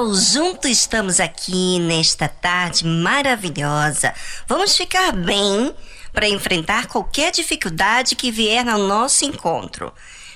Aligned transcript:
Pessoal, 0.00 0.14
juntos 0.14 0.70
estamos 0.70 1.20
aqui 1.20 1.78
nesta 1.78 2.26
tarde 2.28 2.86
maravilhosa. 2.86 4.14
Vamos 4.48 4.76
ficar 4.76 5.12
bem 5.12 5.74
para 6.12 6.28
enfrentar 6.28 6.86
qualquer 6.86 7.30
dificuldade 7.30 8.16
que 8.16 8.30
vier 8.30 8.66
ao 8.68 8.78
nosso 8.78 9.24
encontro. 9.24 9.92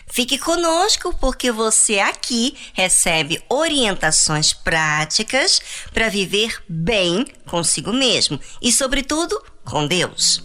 Fique 0.06 0.38
conosco 0.38 1.14
porque 1.18 1.50
você 1.50 1.98
aqui 1.98 2.54
recebe 2.74 3.42
orientações 3.48 4.52
práticas 4.52 5.60
para 5.92 6.08
viver 6.08 6.62
bem 6.68 7.26
consigo 7.46 7.92
mesmo 7.92 8.38
e, 8.60 8.70
sobretudo, 8.70 9.42
com 9.64 9.86
Deus. 9.86 10.44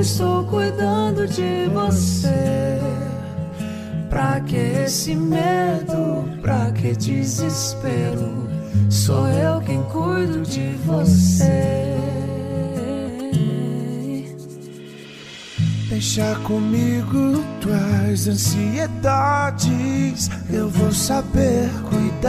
Estou 0.00 0.44
cuidando 0.44 1.28
de 1.28 1.68
você. 1.74 2.80
Pra 4.08 4.40
que 4.40 4.56
esse 4.56 5.14
medo? 5.14 6.26
Pra 6.40 6.70
que 6.72 6.96
desespero? 6.96 8.48
Sou 8.88 9.28
eu 9.28 9.60
quem 9.60 9.82
cuido 9.84 10.40
de 10.40 10.70
você. 10.86 11.94
Deixa 15.90 16.34
comigo 16.44 17.44
tuas 17.60 18.26
ansiedades. 18.26 19.20
Eu 20.48 20.70
vou 20.70 20.90
saber 20.92 21.68
cuidar. 21.90 22.19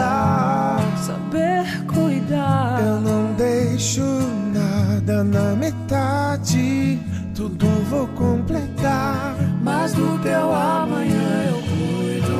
Tudo 7.41 7.65
vou 7.89 8.07
completar. 8.09 9.35
Mas 9.63 9.93
do 9.93 10.19
teu 10.19 10.53
amanhã 10.53 11.45
eu 11.49 11.55
cuido. 11.71 12.37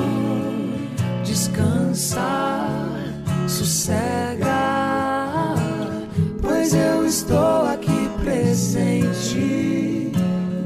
Descansa, 1.24 2.68
sossega. 3.48 4.46
Pois 6.40 6.76
eu 6.76 7.04
estou 7.08 7.66
aqui 7.66 8.12
presente. 8.24 10.12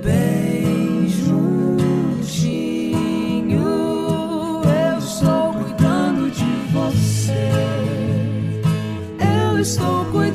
Bem 0.04 1.08
juntinho, 1.08 2.42
eu 4.66 4.98
estou 5.00 5.54
cuidando 5.54 6.30
de 6.30 6.44
você. 6.74 7.54
Eu 9.18 9.60
estou 9.60 10.04
cuidando 10.12 10.35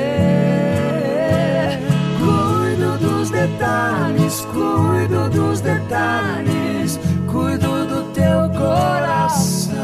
detalhes, 3.81 4.45
cuido 4.53 5.29
dos 5.29 5.61
detalhes, 5.61 6.99
cuido 7.31 7.85
do 7.87 8.03
teu 8.13 8.49
coração. 8.49 9.79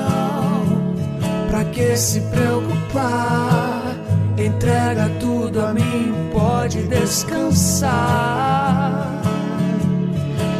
Pra 1.50 1.64
que 1.66 1.96
se 1.98 2.22
preocupar? 2.22 3.96
Entrega 4.38 5.10
tudo 5.20 5.66
a 5.66 5.74
mim, 5.74 6.14
pode 6.32 6.84
descansar. 6.84 7.92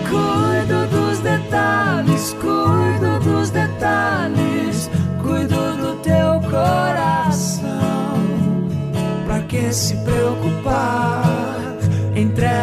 Cuido 0.10 0.88
dos 0.88 1.20
detalhes, 1.20 2.36
cuido 2.42 3.20
dos 3.20 3.52
detalhes, 3.52 4.90
cuido 5.22 5.78
do 5.78 5.96
teu 6.02 6.42
coração. 6.50 7.68
Pra 9.26 9.40
que 9.42 9.72
se 9.72 9.96
preocupar? 9.98 11.27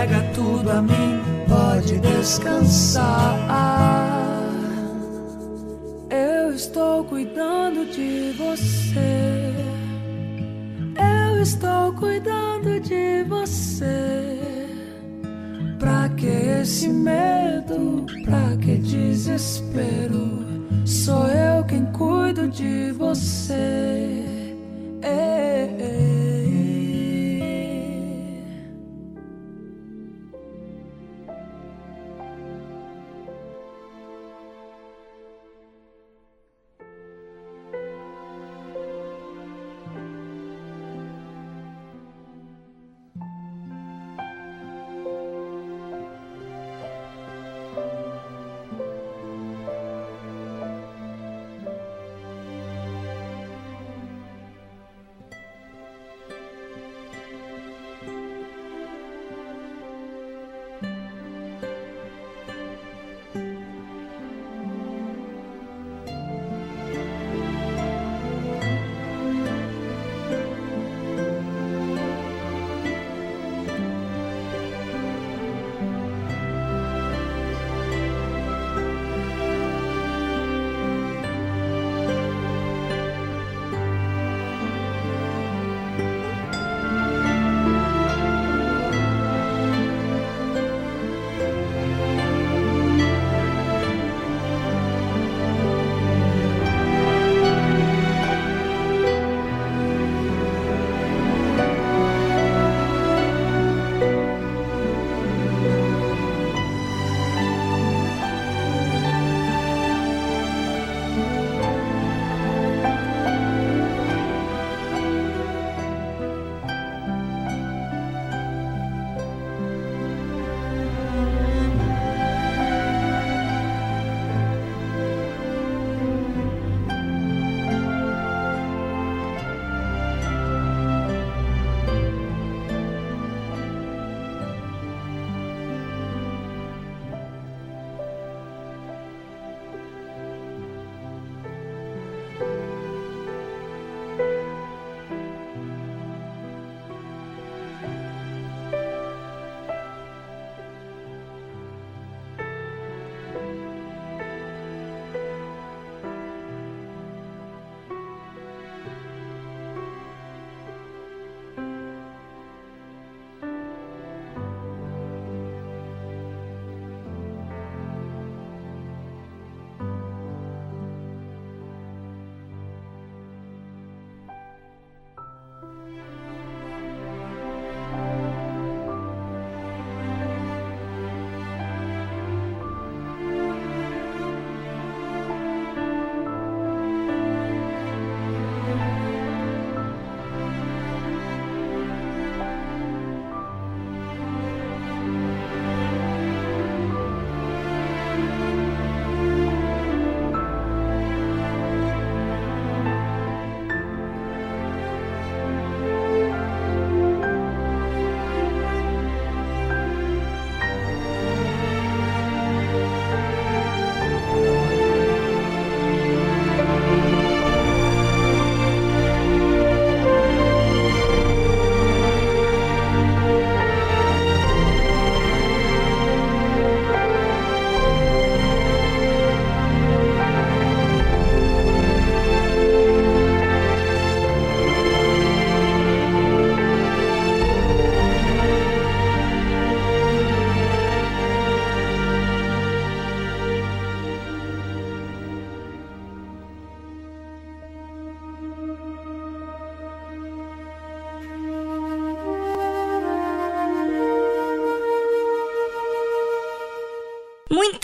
Entrega 0.05 0.23
tudo 0.35 0.71
a 0.71 0.83
mim, 0.83 1.23
pode 1.49 1.99
descansar. 1.99 3.39
Eu 6.11 6.53
estou 6.53 7.05
cuidando 7.05 7.87
de 7.91 8.35
você. 8.37 9.55
Eu 11.01 11.41
estou 11.41 11.95
cuidando 11.95 12.79
de 12.81 13.25
você. 13.27 14.39
Pra 15.79 16.11
que 16.11 16.27
esse 16.27 16.91
medo? 16.91 18.05
Pra 18.27 18.59
que 18.61 18.77
desespero? 18.77 20.45
Sou 20.85 21.27
eu 21.29 21.65
quem 21.65 21.87
cuido 21.87 22.47
de 22.49 22.93
você. 22.93 24.23
Ei, 25.03 25.77
ei. 25.81 26.24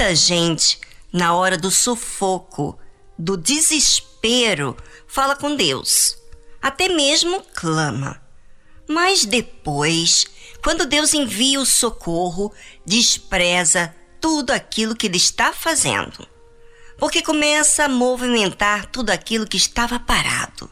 Muita 0.00 0.16
gente, 0.16 0.80
na 1.12 1.35
hora 1.35 1.59
do 1.59 1.71
sufoco, 1.71 2.78
do 3.19 3.37
desespero, 3.37 4.75
fala 5.07 5.37
com 5.37 5.54
Deus, 5.54 6.16
até 6.62 6.88
mesmo 6.88 7.42
clama. 7.54 8.19
Mas 8.88 9.26
depois, 9.26 10.25
quando 10.64 10.87
Deus 10.87 11.12
envia 11.12 11.61
o 11.61 11.66
socorro, 11.66 12.50
despreza 12.87 13.95
tudo 14.19 14.52
aquilo 14.52 14.97
que 14.97 15.07
ele 15.07 15.19
está 15.19 15.52
fazendo, 15.52 16.26
porque 16.97 17.21
começa 17.21 17.85
a 17.85 17.88
movimentar 17.88 18.87
tudo 18.87 19.11
aquilo 19.11 19.47
que 19.47 19.59
estava 19.59 20.00
parado. 20.00 20.71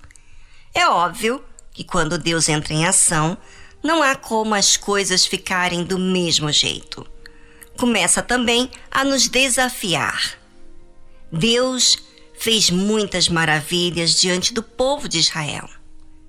É 0.73 0.89
óbvio 0.89 1.45
que 1.75 1.85
quando 1.85 2.17
Deus 2.17 2.49
entra 2.49 2.73
em 2.73 2.87
ação, 2.87 3.37
não 3.83 4.03
há 4.03 4.17
como 4.17 4.55
as 4.55 4.79
coisas 4.79 5.27
ficarem 5.27 5.85
do 5.85 5.99
mesmo 5.99 6.51
jeito. 6.51 7.07
Começa 7.79 8.21
também 8.21 8.69
a 8.91 9.05
nos 9.05 9.29
desafiar. 9.29 10.37
Deus 11.31 11.97
fez 12.37 12.71
muitas 12.71 13.29
maravilhas 13.29 14.21
diante 14.21 14.53
do 14.53 14.65
povo 14.65 15.09
de 15.09 15.21
Israel. 15.21 15.71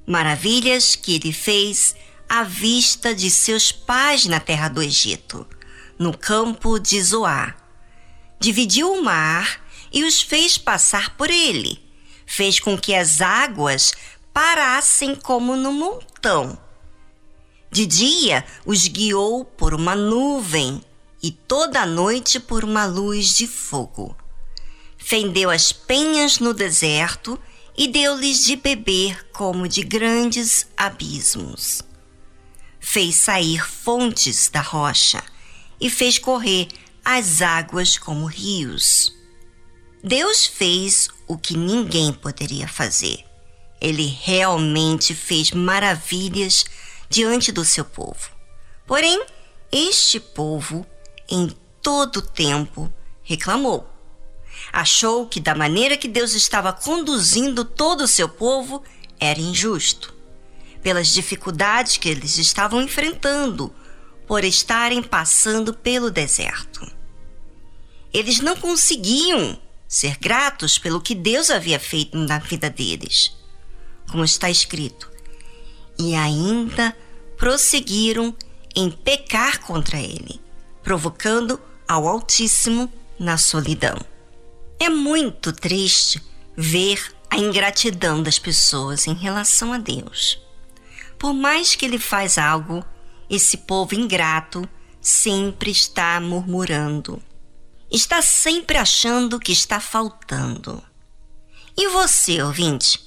Maravilhas 0.06 0.96
que 0.96 1.15
ele 1.15 1.34
fez 1.34 1.96
à 2.29 2.44
vista 2.44 3.15
de 3.15 3.32
seus 3.32 3.72
pais 3.72 4.27
na 4.27 4.39
terra 4.39 4.70
do 4.70 4.79
Egito, 4.79 5.48
no 5.98 6.15
campo 6.15 6.77
de 6.77 7.01
Zoá. 7.01 7.56
Dividiu 8.39 8.94
o 8.94 9.03
mar 9.03 9.60
e 9.91 10.03
os 10.03 10.22
fez 10.22 10.56
passar 10.56 11.18
por 11.18 11.32
ele. 11.32 11.84
Fez 12.27 12.60
com 12.60 12.77
que 12.77 12.94
as 12.94 13.22
águas 13.22 13.91
parassem 14.32 15.15
como 15.15 15.56
no 15.56 15.74
montão. 15.74 16.56
De 17.72 17.88
dia 17.88 18.46
os 18.68 18.88
guiou 18.88 19.44
por 19.44 19.74
uma 19.74 19.96
nuvem 19.96 20.84
e 21.21 21.31
toda 21.31 21.81
a 21.81 21.85
noite 21.85 22.39
por 22.39 22.63
uma 22.63 22.85
luz 22.85 23.35
de 23.35 23.47
fogo. 23.47 24.15
Fendeu 24.97 25.49
as 25.49 25.71
penhas 25.71 26.39
no 26.39 26.53
deserto 26.53 27.39
e 27.77 27.88
deu-lhes 27.88 28.43
de 28.43 28.55
beber 28.55 29.25
como 29.31 29.67
de 29.67 29.81
grandes 29.83 30.67
abismos. 30.75 31.81
Fez 32.79 33.15
sair 33.15 33.65
fontes 33.65 34.49
da 34.49 34.61
rocha 34.61 35.23
e 35.79 35.89
fez 35.89 36.19
correr 36.19 36.67
as 37.03 37.41
águas 37.41 37.97
como 37.97 38.25
rios. 38.25 39.13
Deus 40.03 40.45
fez 40.45 41.09
o 41.27 41.38
que 41.38 41.57
ninguém 41.57 42.13
poderia 42.13 42.67
fazer. 42.67 43.25
Ele 43.81 44.05
realmente 44.21 45.15
fez 45.15 45.51
maravilhas 45.51 46.65
diante 47.09 47.51
do 47.51 47.63
seu 47.63 47.85
povo. 47.85 48.29
Porém, 48.85 49.23
este 49.71 50.19
povo, 50.19 50.85
em 51.29 51.55
todo 51.81 52.21
tempo, 52.21 52.91
reclamou 53.24 53.88
achou 54.71 55.25
que 55.27 55.39
da 55.39 55.55
maneira 55.55 55.98
que 55.98 56.07
Deus 56.07 56.33
estava 56.33 56.74
conduzindo 56.74 57.63
todo 57.63 58.01
o 58.01 58.07
seu 58.07 58.27
povo 58.27 58.83
era 59.19 59.39
injusto, 59.39 60.13
pelas 60.81 61.07
dificuldades 61.07 61.98
que 61.98 62.09
eles 62.09 62.38
estavam 62.38 62.81
enfrentando 62.81 63.74
por 64.27 64.43
estarem 64.43 65.01
passando 65.01 65.74
pelo 65.74 66.12
deserto. 66.12 66.86
Eles 68.13 68.39
não 68.39 68.55
conseguiam 68.55 69.59
ser 69.88 70.17
gratos 70.17 70.77
pelo 70.77 71.01
que 71.01 71.15
Deus 71.15 71.50
havia 71.50 71.79
feito 71.79 72.17
na 72.17 72.38
vida 72.38 72.69
deles. 72.69 73.36
Como 74.12 74.24
está 74.24 74.50
escrito, 74.50 75.09
e 75.98 76.15
ainda 76.15 76.95
prosseguiram 77.38 78.36
em 78.75 78.89
pecar 78.89 79.59
contra 79.62 80.00
ele, 80.00 80.39
provocando 80.83 81.59
ao 81.88 82.07
Altíssimo 82.07 82.91
na 83.19 83.38
solidão. 83.38 83.98
É 84.79 84.89
muito 84.89 85.51
triste 85.51 86.24
ver 86.55 87.13
a 87.29 87.38
ingratidão 87.38 88.24
das 88.24 88.39
pessoas 88.39 89.07
em 89.07 89.13
relação 89.13 89.74
a 89.74 89.77
Deus. 89.77 90.41
Por 91.17 91.33
mais 91.33 91.75
que 91.75 91.86
ele 91.86 92.00
faz 92.00 92.38
algo, 92.38 92.83
esse 93.29 93.57
povo 93.57 93.93
ingrato 93.93 94.67
sempre 95.01 95.71
está 95.71 96.19
murmurando. 96.19 97.21
Está 97.91 98.21
sempre 98.21 98.77
achando 98.77 99.39
que 99.39 99.51
está 99.51 99.79
faltando. 99.79 100.81
E 101.77 101.88
você, 101.89 102.41
ouvinte, 102.41 103.03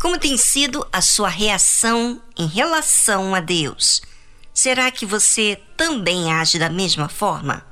como 0.00 0.18
tem 0.18 0.36
sido 0.36 0.86
a 0.92 1.00
sua 1.00 1.28
reação 1.28 2.20
em 2.36 2.46
relação 2.46 3.34
a 3.34 3.40
Deus? 3.40 4.02
Será 4.52 4.90
que 4.90 5.06
você 5.06 5.60
também 5.76 6.32
age 6.32 6.58
da 6.58 6.68
mesma 6.68 7.08
forma? 7.08 7.64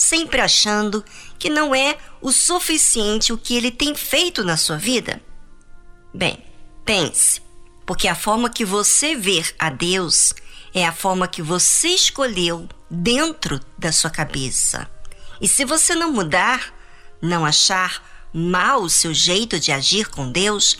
sempre 0.00 0.40
achando 0.40 1.04
que 1.38 1.50
não 1.50 1.74
é 1.74 1.98
o 2.22 2.32
suficiente 2.32 3.34
o 3.34 3.38
que 3.38 3.54
ele 3.54 3.70
tem 3.70 3.94
feito 3.94 4.42
na 4.42 4.56
sua 4.56 4.78
vida? 4.78 5.22
Bem, 6.12 6.42
pense, 6.86 7.42
porque 7.84 8.08
a 8.08 8.14
forma 8.14 8.48
que 8.48 8.64
você 8.64 9.14
vê 9.14 9.44
a 9.58 9.68
Deus 9.68 10.34
é 10.74 10.86
a 10.86 10.92
forma 10.92 11.28
que 11.28 11.42
você 11.42 11.88
escolheu 11.88 12.66
dentro 12.90 13.60
da 13.76 13.92
sua 13.92 14.08
cabeça. 14.08 14.90
E 15.38 15.46
se 15.46 15.66
você 15.66 15.94
não 15.94 16.10
mudar, 16.10 16.72
não 17.20 17.44
achar 17.44 18.02
mal 18.32 18.82
o 18.82 18.90
seu 18.90 19.12
jeito 19.12 19.60
de 19.60 19.70
agir 19.70 20.08
com 20.08 20.32
Deus, 20.32 20.78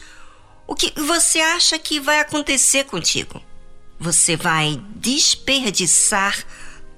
o 0.67 0.75
que 0.75 0.95
você 0.99 1.41
acha 1.41 1.79
que 1.79 2.01
vai 2.01 2.21
acontecer 2.21 2.85
contigo? 2.85 3.43
Você 4.01 4.35
vai 4.35 4.83
desperdiçar 4.97 6.43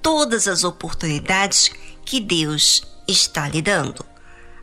todas 0.01 0.47
as 0.47 0.63
oportunidades 0.63 1.69
que 2.05 2.21
Deus 2.21 2.81
está 3.05 3.49
lhe 3.49 3.61
dando. 3.61 4.05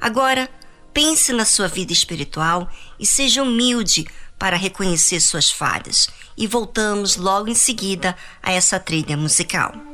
Agora, 0.00 0.48
pense 0.94 1.34
na 1.34 1.44
sua 1.44 1.68
vida 1.68 1.92
espiritual 1.92 2.66
e 2.98 3.04
seja 3.04 3.42
humilde 3.42 4.06
para 4.38 4.56
reconhecer 4.56 5.20
suas 5.20 5.50
falhas. 5.50 6.08
E 6.34 6.46
voltamos 6.46 7.16
logo 7.16 7.48
em 7.48 7.54
seguida 7.54 8.16
a 8.42 8.50
essa 8.50 8.80
trilha 8.80 9.18
musical. 9.18 9.89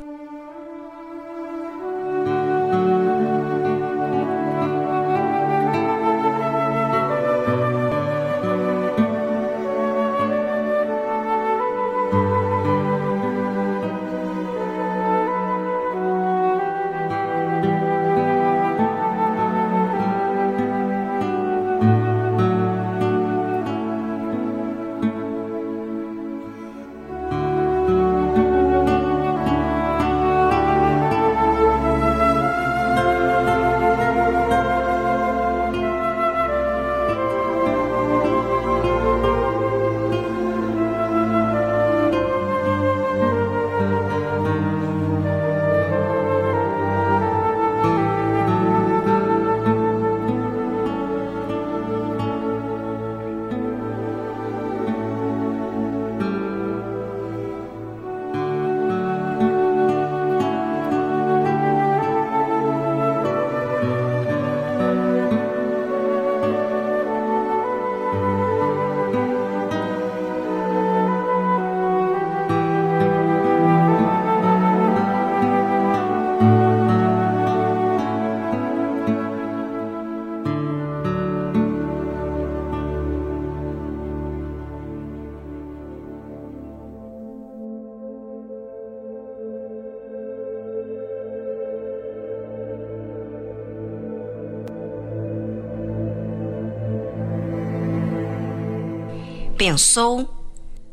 Pensou? 99.67 100.33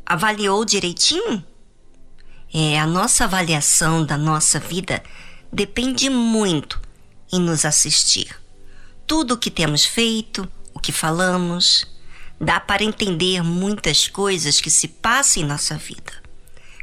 Avaliou 0.04 0.64
direitinho? 0.64 1.45
É, 2.52 2.76
a 2.76 2.85
nossa 2.85 3.23
avaliação 3.23 4.04
da 4.04 4.19
nossa 4.19 4.59
vida 4.59 5.00
depende 5.52 6.11
muito 6.11 6.83
em 7.33 7.38
nos 7.38 7.64
assistir. 7.64 8.37
Tudo 9.07 9.35
o 9.35 9.38
que 9.38 9.48
temos 9.48 9.85
feito, 9.85 10.51
o 10.75 10.81
que 10.81 10.90
falamos, 10.90 11.87
dá 12.40 12.59
para 12.59 12.83
entender 12.83 13.44
muitas 13.44 14.09
coisas 14.09 14.61
que 14.61 14.70
se 14.70 14.88
passam 14.88 15.44
em 15.44 15.46
nossa 15.46 15.77
vida. 15.77 16.12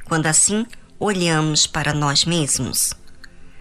Quando 0.06 0.28
assim 0.28 0.66
olhamos 0.98 1.68
para 1.68 1.94
nós 1.94 2.24
mesmos. 2.24 2.94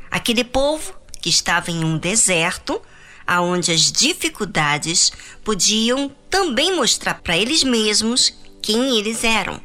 Aquele 0.09 0.45
povo 0.45 0.95
que 1.21 1.31
estava 1.31 1.73
em 1.73 1.85
um 1.85 1.99
deserto, 1.99 2.81
aonde 3.31 3.71
as 3.71 3.93
dificuldades 3.93 5.13
podiam 5.45 6.11
também 6.29 6.75
mostrar 6.75 7.15
para 7.23 7.39
eles 7.39 7.63
mesmos 7.63 8.35
quem 8.61 8.99
eles 8.99 9.23
eram. 9.23 9.61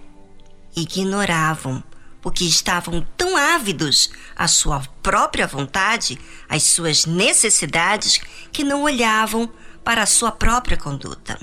Ignoravam, 0.76 1.84
porque 2.22 2.44
estavam 2.44 3.04
tão 3.18 3.36
ávidos 3.36 4.12
à 4.36 4.48
sua 4.48 4.82
própria 5.02 5.48
vontade, 5.48 6.20
às 6.48 6.62
suas 6.62 7.08
necessidades, 7.08 8.22
que 8.52 8.64
não 8.64 8.84
olhavam 8.84 9.52
para 9.84 10.04
a 10.04 10.06
sua 10.06 10.32
própria 10.32 10.78
conduta. 10.78 11.36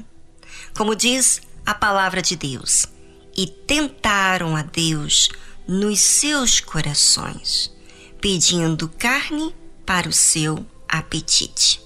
Como 0.77 0.95
diz 0.95 1.43
a 1.67 1.75
palavra 1.75 2.23
de 2.23 2.37
Deus, 2.37 2.87
e 3.37 3.49
tentaram 3.49 4.55
a 4.55 4.63
Deus 4.63 5.29
nos 5.67 5.99
seus 5.99 6.61
corações, 6.61 7.73
pedindo 8.21 8.89
carne 8.89 9.53
para 9.85 10.09
o 10.09 10.13
seu 10.13 10.65
apetite. 10.89 11.82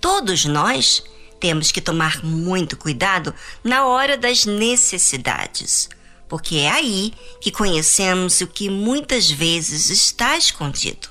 Todos 0.00 0.44
nós 0.44 1.02
temos 1.40 1.70
que 1.70 1.80
tomar 1.80 2.24
muito 2.24 2.76
cuidado 2.76 3.34
na 3.62 3.86
hora 3.86 4.16
das 4.16 4.46
necessidades, 4.46 5.88
porque 6.28 6.56
é 6.56 6.70
aí 6.70 7.12
que 7.40 7.50
conhecemos 7.50 8.40
o 8.40 8.46
que 8.46 8.68
muitas 8.68 9.30
vezes 9.30 9.90
está 9.90 10.36
escondido. 10.36 11.08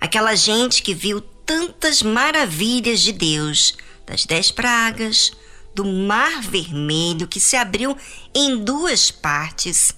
Aquela 0.00 0.34
gente 0.34 0.82
que 0.82 0.94
viu 0.94 1.20
tantas 1.20 2.02
maravilhas 2.02 3.00
de 3.00 3.12
Deus, 3.12 3.74
das 4.06 4.26
dez 4.26 4.50
pragas, 4.50 5.32
do 5.74 5.84
mar 5.84 6.42
vermelho 6.42 7.28
que 7.28 7.40
se 7.40 7.56
abriu 7.56 7.96
em 8.34 8.58
duas 8.58 9.10
partes, 9.10 9.92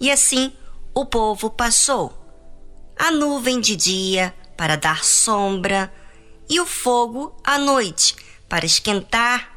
e 0.00 0.10
assim 0.10 0.52
o 0.94 1.04
povo 1.04 1.50
passou. 1.50 2.16
A 2.98 3.10
nuvem 3.10 3.60
de 3.60 3.76
dia 3.76 4.34
para 4.56 4.76
dar 4.76 5.04
sombra, 5.04 5.92
e 6.50 6.58
o 6.58 6.66
fogo 6.66 7.34
à 7.44 7.56
noite 7.56 8.16
para 8.48 8.66
esquentar 8.66 9.48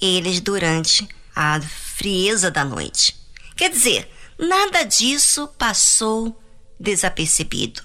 eles 0.00 0.40
durante 0.40 1.08
a 1.34 1.60
frieza 1.60 2.50
da 2.50 2.64
noite. 2.64 3.16
Quer 3.54 3.70
dizer, 3.70 4.10
nada 4.36 4.82
disso 4.82 5.46
passou 5.56 6.38
desapercebido. 6.78 7.80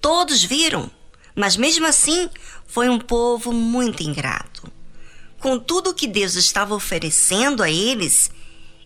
Todos 0.00 0.44
viram, 0.44 0.90
mas 1.34 1.56
mesmo 1.56 1.86
assim 1.86 2.30
foi 2.66 2.88
um 2.88 2.98
povo 2.98 3.52
muito 3.52 4.02
ingrato. 4.02 4.72
Com 5.40 5.58
tudo 5.58 5.92
que 5.92 6.06
Deus 6.06 6.36
estava 6.36 6.74
oferecendo 6.74 7.62
a 7.62 7.70
eles, 7.70 8.30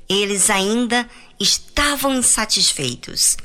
eles 0.09 0.48
ainda 0.48 1.09
estavam 1.38 2.14
insatisfeitos. 2.14 3.37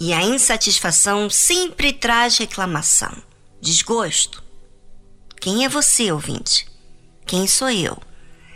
E 0.00 0.12
a 0.12 0.22
insatisfação 0.22 1.30
sempre 1.30 1.92
traz 1.92 2.36
reclamação, 2.36 3.16
desgosto. 3.60 4.47
Quem 5.40 5.64
é 5.64 5.68
você, 5.68 6.10
ouvinte? 6.10 6.66
Quem 7.26 7.46
sou 7.46 7.70
eu? 7.70 7.96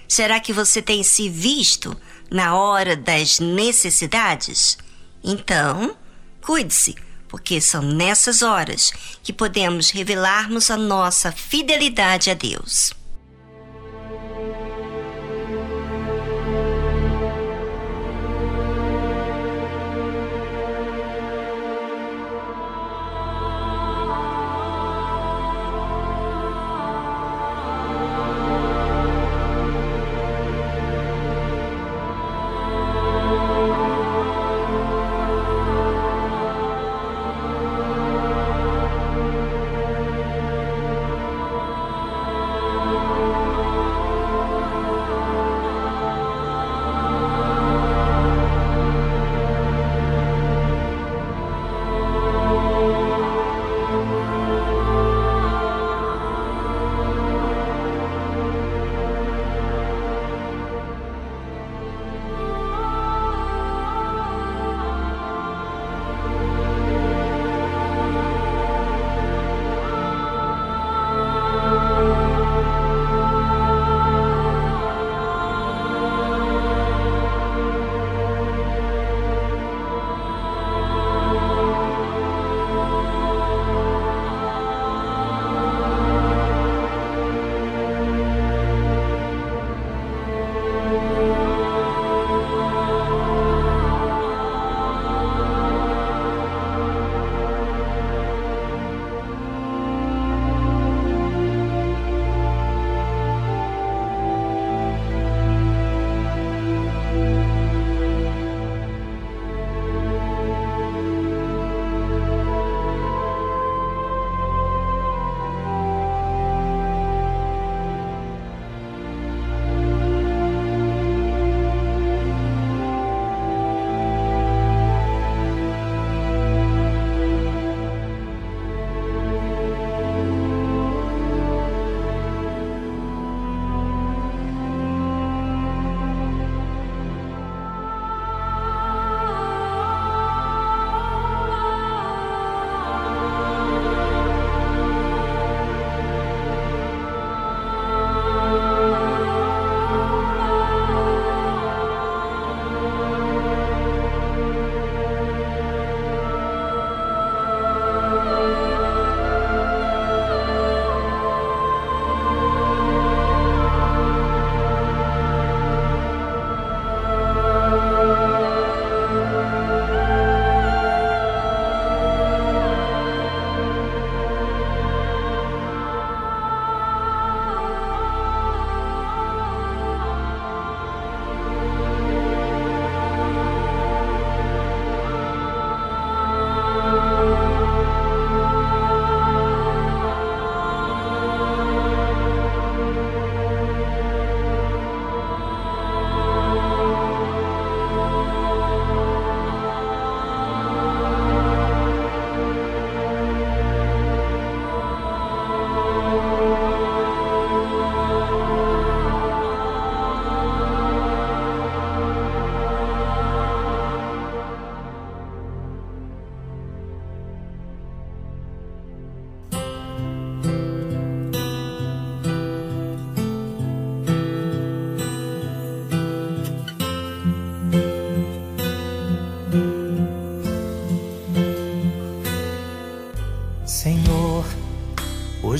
Será 0.08 0.40
que 0.40 0.52
você 0.52 0.82
tem 0.82 1.02
se 1.02 1.28
visto 1.28 1.96
na 2.30 2.54
hora 2.54 2.96
das 2.96 3.38
necessidades? 3.38 4.76
Então, 5.22 5.96
cuide-se, 6.42 6.96
porque 7.28 7.60
são 7.60 7.82
nessas 7.82 8.42
horas 8.42 8.92
que 9.22 9.32
podemos 9.32 9.90
revelarmos 9.90 10.70
a 10.70 10.76
nossa 10.76 11.30
fidelidade 11.30 12.30
a 12.30 12.34
Deus. 12.34 12.92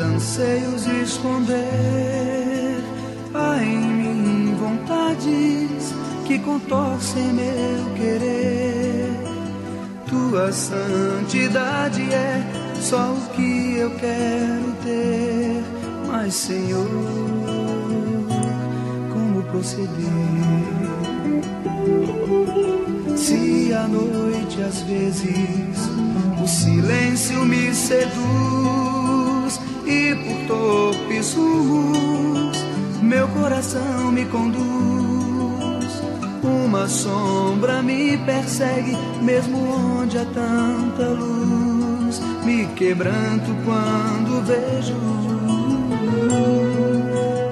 Anseios 0.00 0.86
esconder. 0.86 1.58
Há 3.34 3.62
em 3.62 3.78
mim 3.78 4.54
vontades 4.54 5.94
que 6.26 6.38
contorcem 6.38 7.32
meu 7.32 7.94
querer. 7.94 9.10
Tua 10.08 10.52
santidade 10.52 12.02
é 12.12 12.42
só 12.80 13.12
o 13.12 13.30
que 13.34 13.76
eu 13.76 13.90
quero 13.96 14.72
ter. 14.82 15.62
Mas, 16.06 16.34
Senhor, 16.34 16.88
como 19.12 19.42
proceder? 19.44 19.88
Se 23.16 23.72
à 23.74 23.86
noite 23.86 24.62
às 24.62 24.80
vezes 24.82 25.76
o 26.42 26.46
silêncio 26.46 27.44
me 27.44 27.74
seduz 27.74 28.77
coração 33.40 34.12
me 34.12 34.24
conduz. 34.26 34.58
Uma 36.42 36.88
sombra 36.88 37.82
me 37.82 38.16
persegue, 38.18 38.96
mesmo 39.22 39.58
onde 40.00 40.18
há 40.18 40.24
tanta 40.24 41.08
luz. 41.08 42.20
Me 42.44 42.66
quebranto 42.74 43.54
quando 43.64 44.44
vejo 44.44 44.94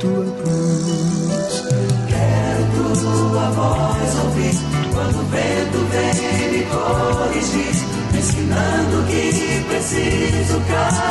tua 0.01 0.25
cruz. 0.43 1.65
Quero 2.09 2.65
tua 3.01 3.51
voz 3.51 4.19
ouvir 4.25 4.55
quando 4.93 5.21
o 5.21 5.27
vento 5.27 5.79
vem 5.91 6.51
me 6.53 6.63
corrigir 6.67 7.97
ensinando 8.17 9.05
que 9.09 9.65
preciso 9.69 10.61
caminhar. 10.69 11.06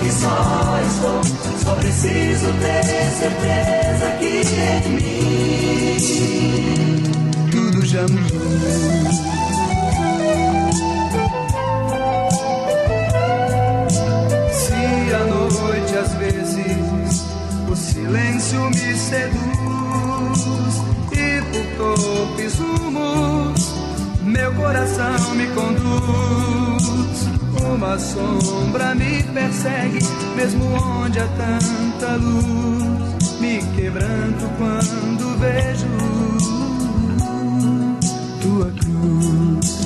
Porque 0.00 0.12
só 0.12 0.80
estou. 0.86 1.20
Só 1.62 1.74
preciso 1.76 2.46
ter 2.54 2.84
certeza 3.18 4.10
que 4.18 4.40
em 4.56 4.88
mim 4.96 5.96
tudo 7.50 7.84
já 7.84 8.02
mudou. 8.02 8.40
Se 14.52 15.14
a 15.14 15.24
noite 15.26 15.96
às 15.96 16.14
vezes 16.14 17.26
o 17.70 17.76
silêncio 17.76 18.70
me 18.70 18.94
seduz 18.96 20.40
e 21.12 21.42
por 21.52 21.66
torpes 21.76 22.54
rumos 22.58 23.74
meu 24.22 24.52
coração 24.54 25.34
me 25.34 25.46
conduz. 25.48 26.49
Uma 27.72 27.98
sombra 27.98 28.94
me 28.94 29.22
persegue, 29.22 30.00
mesmo 30.36 30.64
onde 30.74 31.20
há 31.20 31.26
tanta 31.28 32.16
luz. 32.16 33.38
Me 33.40 33.62
quebranto 33.74 34.50
quando 34.58 35.38
vejo 35.38 35.86
tua 38.42 38.66
cruz. 38.72 39.78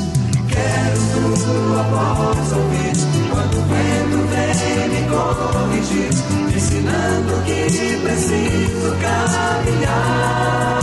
Quero 0.48 1.34
tua 1.44 1.82
voz 1.82 2.52
ouvir 2.52 2.96
quando 3.30 3.54
o 3.58 3.62
vento 3.68 4.18
vem 4.30 4.88
me 4.88 5.02
corrigir, 5.08 6.10
ensinando 6.54 7.32
que 7.44 7.60
preciso 8.02 8.88
caminhar. 9.00 10.80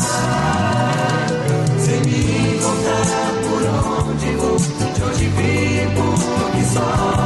Sem 1.80 2.00
me 2.02 2.20
importar 2.56 3.32
por 3.44 3.62
onde 4.08 4.30
vou, 4.38 4.58
de 4.58 5.02
onde 5.04 5.26
vivo, 5.26 5.71
que 6.74 7.21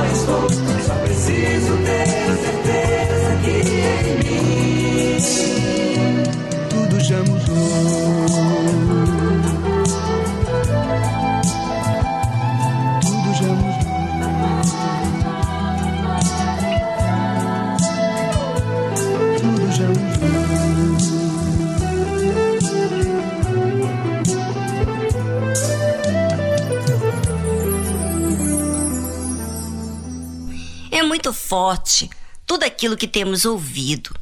tudo 32.46 32.64
aquilo 32.64 32.98
que 32.98 33.08
temos 33.08 33.46
ouvido 33.46 34.16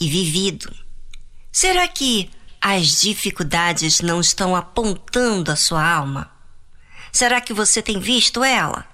e 0.00 0.08
vivido. 0.08 0.74
Será 1.50 1.86
que 1.86 2.30
as 2.60 3.00
dificuldades 3.00 4.00
não 4.00 4.20
estão 4.20 4.56
apontando 4.56 5.50
a 5.50 5.56
sua 5.56 5.84
alma? 5.84 6.30
Será 7.12 7.40
que 7.40 7.52
você 7.52 7.82
tem 7.82 8.00
visto 8.00 8.42
ela? 8.42 8.86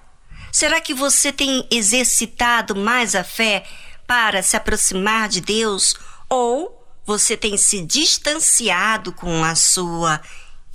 Será 0.51 0.81
que 0.81 0.93
você 0.93 1.31
tem 1.31 1.67
exercitado 1.71 2.75
mais 2.75 3.15
a 3.15 3.23
fé 3.23 3.65
para 4.05 4.41
se 4.41 4.57
aproximar 4.57 5.29
de 5.29 5.39
Deus? 5.39 5.95
Ou 6.27 6.75
você 7.05 7.37
tem 7.37 7.57
se 7.57 7.85
distanciado 7.85 9.13
com 9.13 9.43
a 9.43 9.55
sua 9.55 10.19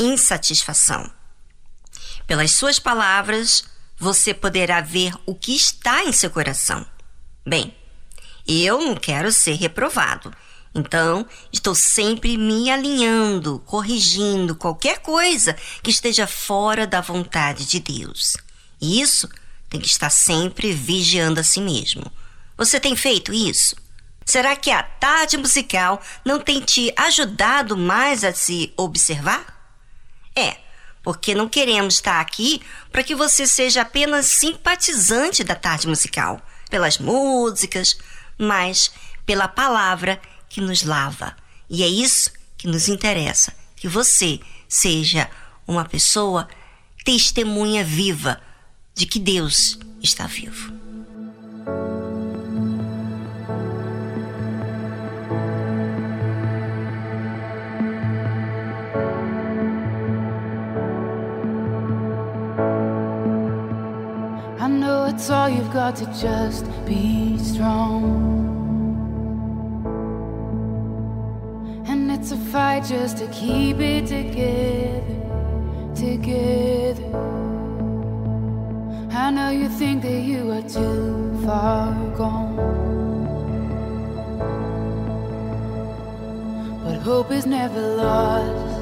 insatisfação? 0.00 1.10
Pelas 2.26 2.52
suas 2.52 2.78
palavras, 2.78 3.64
você 3.98 4.32
poderá 4.32 4.80
ver 4.80 5.14
o 5.26 5.34
que 5.34 5.54
está 5.54 6.04
em 6.04 6.12
seu 6.12 6.30
coração. 6.30 6.86
Bem, 7.46 7.76
eu 8.48 8.80
não 8.80 8.94
quero 8.94 9.30
ser 9.30 9.54
reprovado, 9.54 10.34
então 10.74 11.26
estou 11.52 11.74
sempre 11.74 12.38
me 12.38 12.70
alinhando, 12.70 13.58
corrigindo 13.66 14.54
qualquer 14.54 15.00
coisa 15.00 15.54
que 15.82 15.90
esteja 15.90 16.26
fora 16.26 16.86
da 16.86 17.02
vontade 17.02 17.66
de 17.66 17.80
Deus. 17.80 18.36
E 18.80 19.00
isso 19.00 19.28
tem 19.68 19.78
que 19.78 19.86
estar 19.86 20.08
sempre 20.08 20.72
vigiando 20.72 21.38
a 21.38 21.44
si 21.44 21.60
mesmo. 21.60 22.10
Você 22.56 22.80
tem 22.80 22.96
feito 22.96 23.32
isso? 23.32 23.76
Será 24.24 24.56
que 24.56 24.70
a 24.70 24.82
tarde 24.82 25.36
musical 25.36 26.00
não 26.24 26.40
tem 26.40 26.60
te 26.60 26.92
ajudado 26.96 27.76
mais 27.76 28.24
a 28.24 28.32
se 28.32 28.72
observar? 28.74 29.44
É, 30.34 30.56
porque 31.02 31.34
não 31.34 31.46
queremos 31.46 31.96
estar 31.96 32.20
aqui 32.20 32.62
para 32.90 33.04
que 33.04 33.14
você 33.14 33.46
seja 33.46 33.82
apenas 33.82 34.26
simpatizante 34.26 35.44
da 35.44 35.54
tarde 35.54 35.86
musical, 35.86 36.40
pelas 36.74 36.98
músicas, 36.98 37.96
mas 38.36 38.90
pela 39.24 39.46
palavra 39.46 40.20
que 40.48 40.60
nos 40.60 40.82
lava. 40.82 41.36
E 41.70 41.84
é 41.84 41.86
isso 41.86 42.32
que 42.58 42.66
nos 42.66 42.88
interessa, 42.88 43.54
que 43.76 43.86
você 43.86 44.40
seja 44.68 45.30
uma 45.68 45.84
pessoa 45.84 46.48
testemunha 47.04 47.84
viva 47.84 48.40
de 48.92 49.06
que 49.06 49.20
Deus 49.20 49.78
está 50.02 50.26
vivo. 50.26 50.72
Know 64.94 65.06
it's 65.06 65.28
all 65.28 65.48
you've 65.48 65.72
got 65.72 65.96
to 65.96 66.06
just 66.26 66.64
be 66.86 67.36
strong. 67.38 68.04
And 71.88 72.12
it's 72.12 72.30
a 72.30 72.36
fight 72.36 72.84
just 72.84 73.18
to 73.18 73.26
keep 73.28 73.78
it 73.80 74.06
together, 74.06 75.18
together. 75.96 77.10
I 79.10 79.32
know 79.32 79.50
you 79.50 79.68
think 79.68 80.02
that 80.02 80.20
you 80.30 80.52
are 80.52 80.66
too 80.78 81.42
far 81.44 81.92
gone. 82.20 82.54
But 86.84 86.98
hope 87.08 87.32
is 87.32 87.46
never 87.46 87.82
lost. 88.04 88.76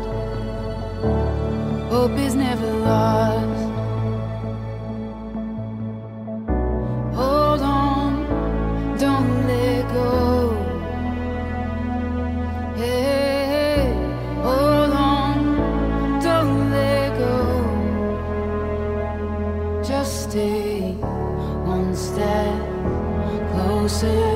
Hope 1.90 2.18
is 2.26 2.34
never 2.34 2.70
lost. 2.90 3.61
Hold 7.22 7.62
on, 7.62 8.10
don't 8.98 9.32
let 9.46 9.82
go. 9.94 10.10
Hey, 12.80 13.94
hold 14.46 14.92
on, 15.14 15.36
don't 16.26 16.58
let 16.76 17.08
go. 17.24 17.36
Just 19.88 20.30
stay 20.30 20.96
one 21.74 21.94
step 21.94 22.60
closer. 23.52 24.31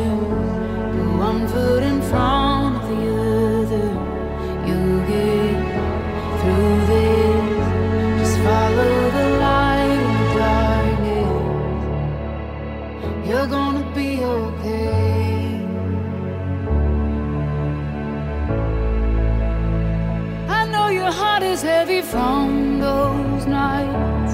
From 22.17 22.79
those 22.79 23.45
nights. 23.47 24.33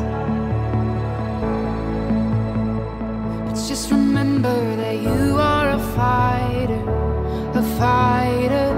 But 3.44 3.56
just 3.70 3.90
remember 3.90 4.56
that 4.82 4.96
you 5.08 5.22
are 5.52 5.68
a 5.70 5.82
fighter, 5.98 6.82
a 7.62 7.64
fighter. 7.80 8.70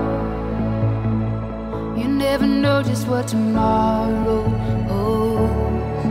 You 1.98 2.08
never 2.26 2.46
know 2.46 2.82
just 2.82 3.06
what 3.06 3.28
tomorrow 3.28 4.42
holds. 4.88 6.04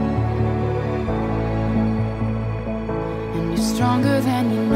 And 3.36 3.46
you're 3.52 3.68
stronger 3.74 4.18
than 4.22 4.46
you. 4.54 4.73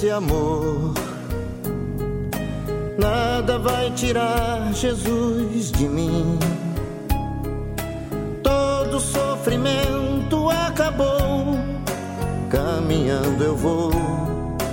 Desse 0.00 0.10
amor. 0.10 0.94
Nada 2.96 3.58
vai 3.58 3.90
tirar 3.90 4.72
Jesus 4.72 5.70
de 5.70 5.86
mim. 5.86 6.38
Todo 8.42 8.98
sofrimento 8.98 10.48
acabou. 10.48 11.54
Caminhando 12.48 13.44
eu 13.44 13.54
vou 13.54 13.90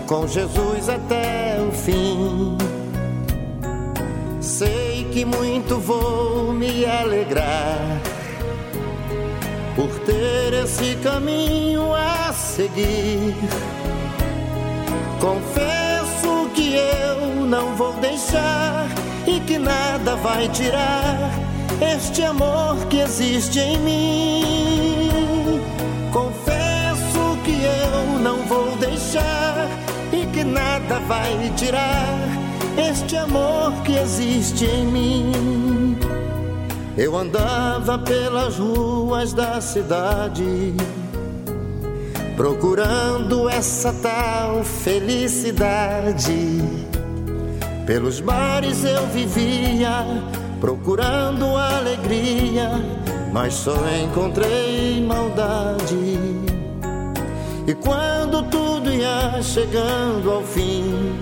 com 0.07 0.25
Jesus 0.27 0.87
até 0.87 1.57
o 1.59 1.71
fim. 1.73 2.57
Sei 4.39 5.07
que 5.11 5.25
muito 5.25 5.77
vou 5.77 6.53
me 6.53 6.85
alegrar 6.85 8.01
por 9.75 9.89
ter 10.05 10.53
esse 10.63 10.95
caminho 11.03 11.93
a 11.93 12.31
seguir. 12.31 13.35
Confesso 15.27 16.49
que 16.55 16.75
eu 16.75 17.45
não 17.45 17.75
vou 17.75 17.91
deixar 17.95 18.87
e 19.27 19.41
que 19.41 19.57
nada 19.57 20.15
vai 20.15 20.47
tirar 20.47 21.29
este 21.81 22.23
amor 22.23 22.77
que 22.89 22.99
existe 22.99 23.59
em 23.59 23.77
mim. 23.79 25.61
Confesso 26.13 27.37
que 27.43 27.51
eu 27.51 28.19
não 28.21 28.37
vou 28.45 28.77
deixar 28.77 29.67
e 30.13 30.25
que 30.27 30.45
nada 30.45 30.97
vai 30.99 31.51
tirar 31.57 32.19
este 32.77 33.17
amor 33.17 33.73
que 33.83 33.97
existe 33.97 34.63
em 34.63 34.85
mim. 34.85 35.97
Eu 36.97 37.17
andava 37.17 37.99
pelas 37.99 38.57
ruas 38.57 39.33
da 39.33 39.59
cidade, 39.59 40.73
procurando 42.37 43.49
essa 43.49 43.91
tal 43.91 44.63
felicidade. 44.63 46.61
Pelos 47.87 48.19
bares 48.21 48.83
eu 48.83 49.07
vivia, 49.07 50.05
procurando 50.61 51.57
alegria, 51.57 52.69
mas 53.33 53.55
só 53.55 53.75
encontrei 54.03 55.01
maldade. 55.01 56.19
E 57.65 57.73
quando 57.73 58.43
tudo 58.43 58.93
ia 58.93 59.41
chegando 59.41 60.31
ao 60.31 60.43
fim, 60.43 61.19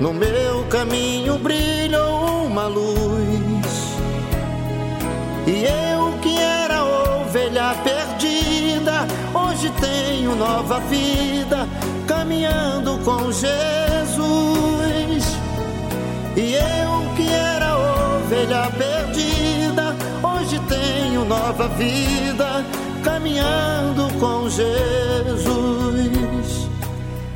no 0.00 0.12
meu 0.12 0.64
caminho 0.68 1.38
brilhou 1.38 2.46
uma 2.46 2.66
luz. 2.66 3.94
E 5.46 5.64
eu 5.64 6.18
que 6.20 6.36
era 6.36 6.82
ovelha 6.84 7.74
perdida, 7.84 8.29
hoje 9.60 9.70
tenho 9.78 10.34
nova 10.34 10.80
vida, 10.80 11.68
caminhando 12.08 12.98
com 13.04 13.30
Jesus. 13.30 14.16
E 16.34 16.54
eu 16.54 17.14
que 17.14 17.28
era 17.28 17.76
ovelha 17.76 18.70
perdida, 18.70 19.94
hoje 20.22 20.58
tenho 20.60 21.26
nova 21.26 21.68
vida, 21.68 22.64
caminhando 23.04 24.08
com 24.18 24.48
Jesus. 24.48 25.50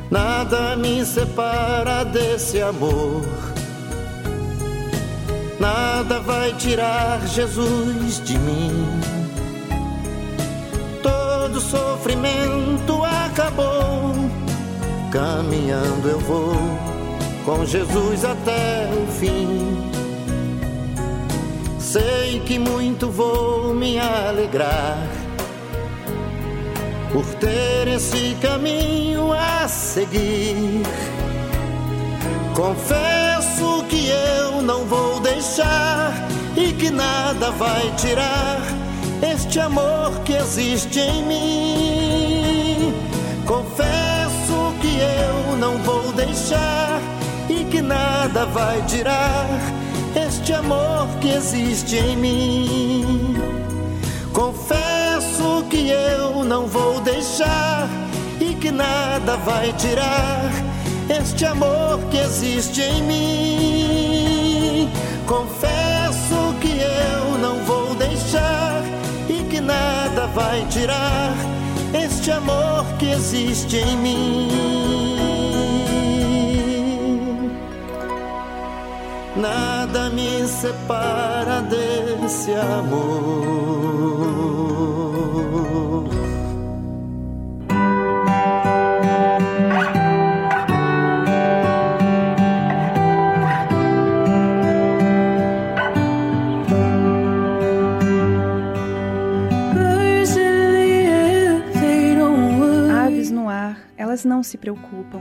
Nada 0.09 0.75
me 0.75 1.05
separa 1.05 2.03
desse 2.05 2.59
amor. 2.59 3.23
Nada 5.59 6.19
vai 6.21 6.53
tirar 6.53 7.21
Jesus 7.27 8.19
de 8.23 8.35
mim. 8.39 9.14
Todo 11.55 11.61
sofrimento 11.61 13.01
acabou. 13.05 14.13
Caminhando 15.09 16.09
eu 16.09 16.19
vou 16.19 16.53
com 17.45 17.65
Jesus 17.65 18.25
até 18.25 18.89
o 18.91 19.07
fim. 19.13 19.89
Sei 21.79 22.41
que 22.41 22.59
muito 22.59 23.09
vou 23.09 23.73
me 23.73 23.97
alegrar 23.97 24.97
por 27.13 27.23
ter 27.35 27.87
esse 27.87 28.35
caminho 28.41 29.31
a 29.31 29.65
seguir. 29.69 30.83
Confesso 32.53 33.85
que 33.87 34.09
eu 34.09 34.61
não 34.61 34.83
vou 34.83 35.21
deixar 35.21 36.11
e 36.57 36.73
que 36.73 36.89
nada 36.89 37.49
vai 37.51 37.95
tirar 37.95 38.84
este 39.33 39.59
amor 39.59 40.11
que 40.23 40.33
existe 40.33 40.99
em 40.99 41.23
mim. 41.23 42.93
Confesso 43.45 44.73
que 44.81 44.99
eu 44.99 45.57
não 45.57 45.77
vou 45.79 46.11
deixar 46.13 47.01
e 47.49 47.63
que 47.65 47.81
nada 47.81 48.45
vai 48.45 48.81
tirar 48.83 49.47
este 50.15 50.53
amor 50.53 51.07
que 51.19 51.29
existe 51.29 51.95
em 51.97 52.17
mim. 52.17 53.35
Confesso 54.33 55.63
que 55.69 55.89
eu 55.89 56.43
não 56.43 56.67
vou 56.67 56.99
deixar 57.01 57.87
e 58.39 58.53
que 58.55 58.71
nada 58.71 59.37
vai 59.37 59.73
tirar 59.73 60.51
este 61.09 61.45
amor 61.45 61.99
que 62.11 62.17
existe 62.17 62.81
em 62.81 63.01
mim. 63.03 64.89
Confesso 65.25 66.53
que 66.61 66.79
eu 66.79 67.37
não 67.39 67.63
vou 67.63 67.95
deixar 67.95 68.84
nada 69.65 70.27
vai 70.27 70.65
tirar 70.67 71.33
este 71.93 72.31
amor 72.31 72.85
que 72.97 73.07
existe 73.11 73.77
em 73.77 73.97
mim. 73.97 74.47
Nada 79.35 80.09
me 80.11 80.47
separa 80.47 81.61
desse 81.61 82.51
amor. 82.51 83.75
Elas 104.15 104.23
não 104.23 104.41
se 104.41 104.57
preocupam. 104.57 105.19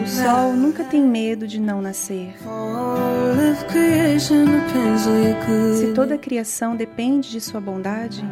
O 0.00 0.06
sol 0.06 0.52
nunca 0.52 0.84
tem 0.84 1.02
medo 1.02 1.48
de 1.48 1.60
não 1.60 1.82
nascer. 1.82 2.36
Se 5.74 5.92
toda 5.92 6.14
a 6.14 6.18
criação 6.18 6.76
depende 6.76 7.30
de 7.30 7.40
sua 7.40 7.60
bondade, 7.60 8.24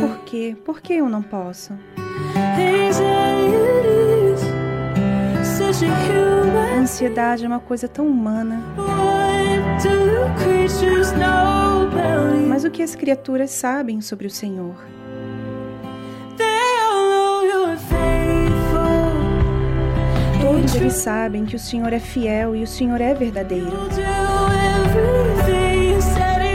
por 0.00 0.18
quê? 0.24 0.56
Por 0.64 0.80
que 0.80 0.94
eu 0.94 1.08
não 1.08 1.22
posso? 1.22 1.74
A 6.72 6.78
ansiedade 6.78 7.44
é 7.44 7.48
uma 7.48 7.60
coisa 7.60 7.86
tão 7.86 8.06
humana. 8.06 8.62
Mas 12.48 12.64
o 12.64 12.70
que 12.70 12.82
as 12.82 12.94
criaturas 12.94 13.50
sabem 13.50 14.00
sobre 14.00 14.26
o 14.26 14.30
Senhor? 14.30 14.74
Todos 20.40 20.74
eles 20.74 20.94
sabem 20.94 21.44
que 21.44 21.54
o 21.54 21.58
Senhor 21.58 21.92
é 21.92 21.98
fiel 21.98 22.56
e 22.56 22.62
o 22.62 22.66
Senhor 22.66 23.00
é 23.00 23.12
verdadeiro. 23.14 23.76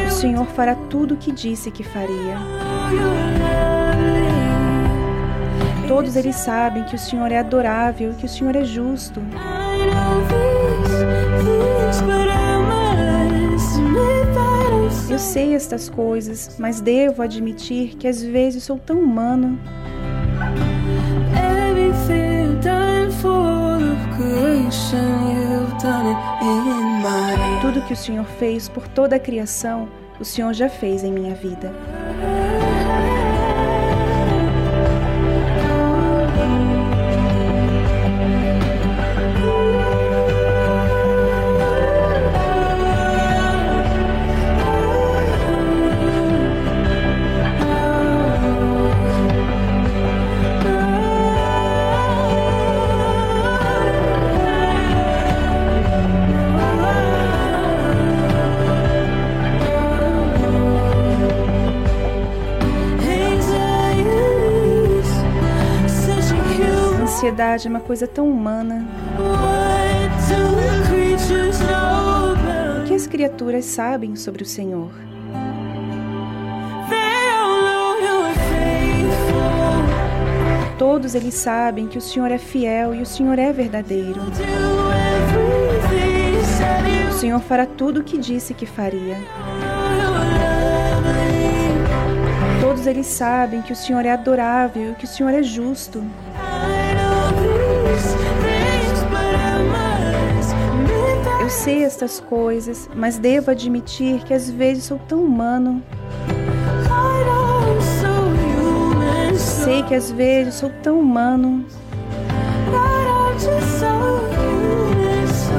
O 0.07 0.11
Senhor 0.11 0.45
fará 0.47 0.75
tudo 0.75 1.13
o 1.13 1.17
que 1.17 1.31
disse 1.31 1.69
que 1.71 1.83
faria. 1.83 2.37
Todos 5.87 6.15
eles 6.15 6.35
sabem 6.35 6.83
que 6.85 6.95
o 6.95 6.99
Senhor 6.99 7.31
é 7.31 7.39
adorável 7.39 8.11
e 8.11 8.15
que 8.15 8.25
o 8.25 8.29
Senhor 8.29 8.55
é 8.55 8.63
justo. 8.63 9.21
Eu 15.12 15.20
sei 15.20 15.53
estas 15.53 15.89
coisas, 15.89 16.55
mas 16.57 16.80
devo 16.80 17.22
admitir 17.22 17.97
que 17.97 18.07
às 18.07 18.24
vezes 18.24 18.64
sou 18.64 18.80
tão 18.80 18.97
humano. 18.97 19.59
Tudo 27.59 27.82
que 27.86 27.91
o 27.91 27.95
Senhor 27.95 28.26
fez 28.39 28.70
por 28.70 28.88
toda 28.88 29.18
a 29.18 29.20
criação, 29.20 29.89
o 30.18 30.24
Senhor 30.24 30.53
já 30.53 30.70
fez 30.70 31.03
em 31.03 31.12
minha 31.12 31.36
vida. 31.36 31.74
Verdade 67.52 67.68
é 67.68 67.70
uma 67.70 67.82
coisa 67.82 68.08
tão 68.08 68.30
humana. 68.30 68.88
O 72.80 72.88
que 72.88 72.93
as 72.93 73.08
criaturas 73.08 73.66
sabem 73.66 74.16
sobre 74.16 74.43
o 74.43 74.45
Senhor? 74.45 74.91
Todos 80.78 81.14
eles 81.14 81.34
sabem 81.34 81.88
que 81.88 81.97
o 81.97 82.02
Senhor 82.02 82.32
é 82.32 82.38
fiel 82.38 82.95
e 82.95 83.02
o 83.02 83.06
Senhor 83.06 83.38
é 83.38 83.52
verdadeiro. 83.52 84.22
O 87.10 87.14
Senhor 87.14 87.39
fará 87.41 87.66
tudo 87.66 87.99
o 87.99 88.04
que 88.04 88.18
disse 88.18 88.54
que 88.54 88.66
faria. 88.66 89.18
Todos 92.62 92.88
eles 92.88 93.08
sabem 93.08 93.62
que 93.62 93.74
o 93.74 93.76
Senhor 93.76 94.06
é 94.06 94.12
adorável 94.12 94.91
e 94.91 94.95
que 94.95 95.06
o 95.06 95.08
Senhor 95.08 95.34
é 95.34 95.43
justo. 95.43 96.02
Eu 101.39 101.49
sei 101.49 101.83
estas 101.83 102.19
coisas, 102.19 102.89
mas 102.95 103.17
devo 103.17 103.51
admitir 103.51 104.23
que 104.23 104.33
às 104.33 104.49
vezes 104.49 104.85
sou 104.85 104.99
tão 104.99 105.23
humano. 105.23 105.83
Sei 109.35 109.83
que 109.83 109.95
às 109.95 110.11
vezes 110.11 110.55
sou 110.55 110.69
tão 110.81 110.99
humano. 110.99 111.65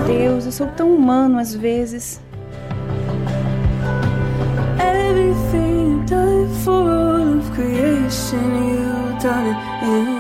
Deus, 0.07 0.47
eu 0.47 0.53
sou 0.53 0.67
tão 0.69 0.95
humano 0.95 1.39
às 1.39 1.55
vezes. 1.55 2.21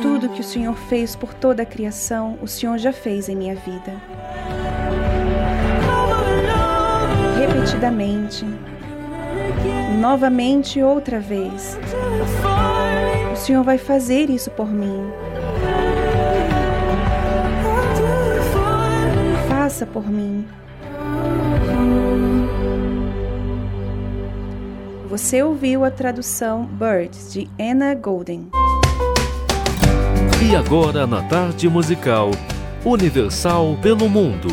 Tudo 0.00 0.28
que 0.28 0.40
o 0.40 0.44
Senhor 0.44 0.74
fez 0.74 1.14
por 1.14 1.32
toda 1.34 1.62
a 1.62 1.66
criação, 1.66 2.38
o 2.42 2.48
Senhor 2.48 2.78
já 2.78 2.92
fez 2.92 3.28
em 3.28 3.36
minha 3.36 3.54
vida. 3.54 3.92
Repetidamente, 7.38 8.44
novamente 10.00 10.82
outra 10.82 11.20
vez. 11.20 11.78
O 13.32 13.36
Senhor 13.36 13.62
vai 13.62 13.78
fazer 13.78 14.30
isso 14.30 14.50
por 14.50 14.68
mim. 14.68 15.10
Faça 19.48 19.86
por 19.86 20.08
mim. 20.08 20.46
Você 25.08 25.42
ouviu 25.42 25.84
a 25.84 25.90
tradução 25.90 26.64
Birds 26.64 27.32
de 27.32 27.46
Anna 27.60 27.94
Golden. 27.94 28.48
E 30.45 30.57
agora 30.57 31.07
na 31.07 31.22
tarde 31.28 31.68
musical 31.68 32.32
Universal 32.84 33.78
pelo 33.80 34.09
Mundo. 34.09 34.49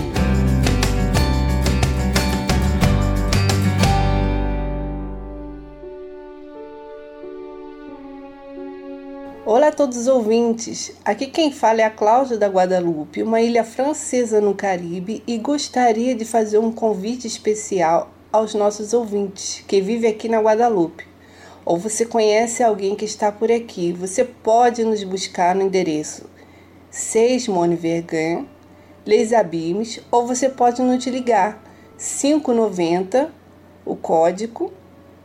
Olá 9.43 9.69
a 9.69 9.71
todos 9.71 9.97
os 9.97 10.07
ouvintes. 10.07 10.95
Aqui 11.03 11.25
quem 11.25 11.51
fala 11.51 11.81
é 11.81 11.85
a 11.85 11.89
Cláudia 11.89 12.37
da 12.37 12.47
Guadalupe, 12.47 13.23
uma 13.23 13.41
ilha 13.41 13.63
francesa 13.63 14.39
no 14.39 14.53
Caribe, 14.53 15.23
e 15.25 15.39
gostaria 15.39 16.13
de 16.13 16.23
fazer 16.23 16.59
um 16.59 16.71
convite 16.71 17.25
especial 17.25 18.11
aos 18.31 18.53
nossos 18.53 18.93
ouvintes 18.93 19.63
que 19.67 19.81
vivem 19.81 20.11
aqui 20.11 20.29
na 20.29 20.39
Guadalupe. 20.39 21.09
Ou 21.69 21.77
você 21.77 22.03
conhece 22.03 22.63
alguém 22.63 22.95
que 22.95 23.05
está 23.05 23.31
por 23.31 23.51
aqui, 23.51 23.93
você 23.93 24.25
pode 24.25 24.83
nos 24.83 25.03
buscar 25.03 25.53
no 25.53 25.61
endereço 25.61 26.27
6 26.89 27.45
Vergan, 27.77 28.47
Les 29.05 29.29
ou 30.09 30.25
você 30.25 30.49
pode 30.49 30.81
nos 30.81 31.05
ligar 31.05 31.63
590, 31.95 33.31
o 33.85 33.95
código 33.95 34.73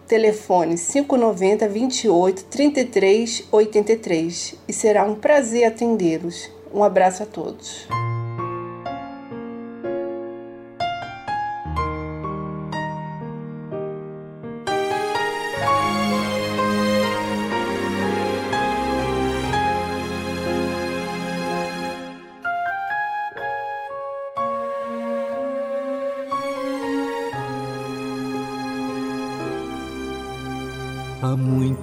telefone 0.07 0.77
590 0.77 1.67
28 1.67 2.45
33 2.45 3.45
83 3.51 4.55
e 4.69 4.73
será 4.75 5.05
um 5.05 5.15
prazer 5.15 5.65
atendê-los. 5.65 6.51
Um 6.75 6.85
abraço 6.85 7.23
a 7.23 7.27
todos. 7.27 7.89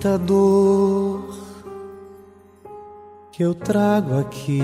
Muita 0.04 0.18
dor 0.18 1.38
que 3.32 3.44
eu 3.44 3.54
trago 3.54 4.18
aqui. 4.18 4.60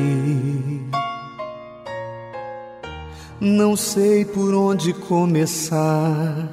Não 3.40 3.76
sei 3.76 4.26
por 4.26 4.56
onde 4.56 4.94
começar, 4.94 6.50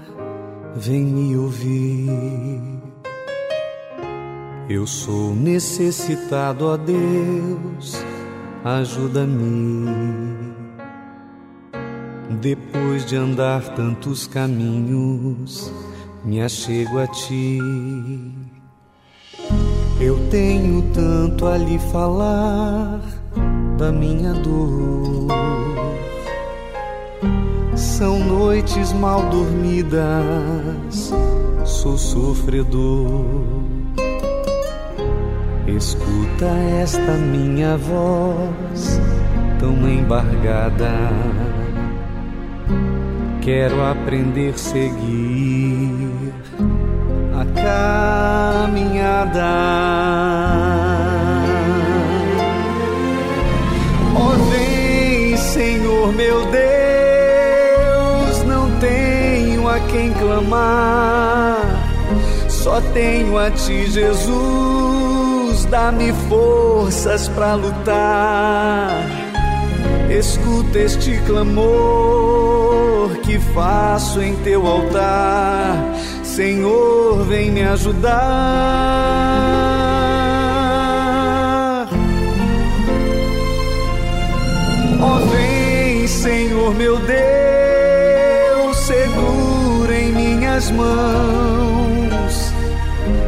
vem 0.77 1.03
me 1.03 1.35
ouvir. 1.35 2.61
Eu 4.69 4.87
sou 4.87 5.35
necessitado 5.35 6.69
a 6.69 6.77
Deus, 6.77 8.05
ajuda-me. 8.63 9.87
Depois 12.39 13.07
de 13.07 13.17
andar 13.17 13.63
tantos 13.75 14.27
caminhos, 14.27 15.73
me 16.23 16.43
achego 16.43 16.99
a 16.99 17.07
ti. 17.07 18.44
Eu 20.01 20.19
tenho 20.29 20.83
tanto 20.93 21.47
a 21.47 21.57
lhe 21.57 21.79
falar 21.79 23.01
da 23.79 23.93
minha 23.93 24.33
dor. 24.33 25.29
São 27.75 28.19
noites 28.19 28.93
mal 28.93 29.23
dormidas, 29.31 31.13
sou 31.65 31.97
sofredor. 31.97 33.25
Escuta 35.67 36.47
esta 36.81 37.13
minha 37.13 37.77
voz 37.77 39.01
tão 39.59 39.89
embargada. 39.89 40.91
Quero 43.41 43.83
aprender 43.83 44.55
a 44.55 44.59
seguir 44.59 46.04
caminhada. 47.55 49.43
Ó 54.15 54.19
oh, 54.19 54.37
vem, 54.51 55.37
Senhor 55.37 56.13
meu 56.13 56.47
Deus, 56.47 58.43
não 58.45 58.71
tenho 58.79 59.69
a 59.69 59.81
quem 59.81 60.13
clamar, 60.13 61.59
só 62.49 62.81
tenho 62.93 63.37
a 63.39 63.51
Ti, 63.51 63.87
Jesus, 63.91 65.65
dá-me 65.67 66.13
forças 66.29 67.29
para 67.29 67.55
lutar. 67.55 68.91
Escuta 70.11 70.79
este 70.79 71.19
clamor 71.27 73.17
que 73.25 73.39
faço 73.39 74.23
em 74.23 74.37
teu 74.37 74.67
altar. 74.67 75.77
Senhor, 76.35 77.25
vem 77.27 77.53
me 77.53 77.63
ajudar. 77.63 78.19
Oh, 85.01 85.27
vem, 85.31 86.09
Senhor 86.09 86.75
meu 86.75 86.99
Deus, 86.99 87.17
segura 88.79 89.95
em 89.95 90.11
minhas 90.11 90.73
mãos. 90.73 92.53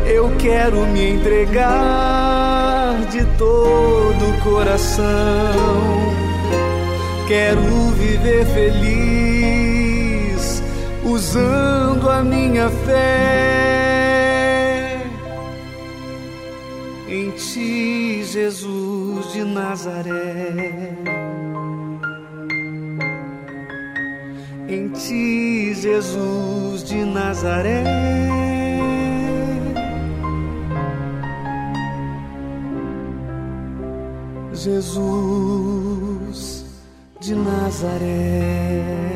Eu 0.05 0.33
quero 0.37 0.85
me 0.87 1.11
entregar 1.11 2.97
de 3.13 3.25
todo 3.39 4.31
o 4.31 4.41
coração 4.43 5.05
Quero 7.29 7.61
viver 7.97 8.45
feliz 8.47 9.36
usando 11.27 12.09
a 12.09 12.23
minha 12.23 12.71
fé 12.87 14.17
em 17.09 17.33
Ti, 17.33 18.23
Jesus 18.25 19.33
de 19.33 19.43
Nazaré. 19.45 20.95
Em 24.69 24.89
Ti, 24.91 25.75
Jesus 25.75 26.85
de 26.85 27.05
Nazaré. 27.05 27.83
Jesus 34.53 36.65
de 37.21 37.35
Nazaré. 37.35 39.16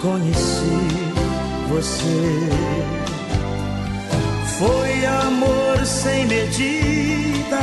Conheci 0.00 0.88
você. 1.68 2.48
Foi 4.58 5.06
amor 5.06 5.84
sem 5.84 6.26
medida, 6.26 7.58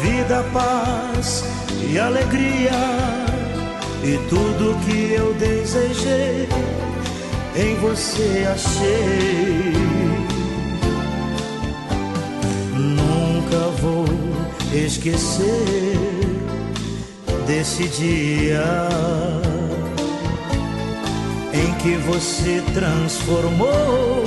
vida, 0.00 0.44
paz 0.52 1.44
e 1.90 1.98
alegria. 1.98 2.70
E 4.02 4.16
tudo 4.28 4.78
que 4.86 5.12
eu 5.12 5.34
desejei 5.34 6.48
em 7.56 7.74
você 7.76 8.46
achei. 8.50 9.72
Nunca 12.74 13.58
vou 13.80 14.06
esquecer 14.72 15.98
desse 17.46 17.88
dia 17.88 19.47
em 21.58 21.72
que 21.74 21.96
você 21.96 22.62
transformou 22.72 24.24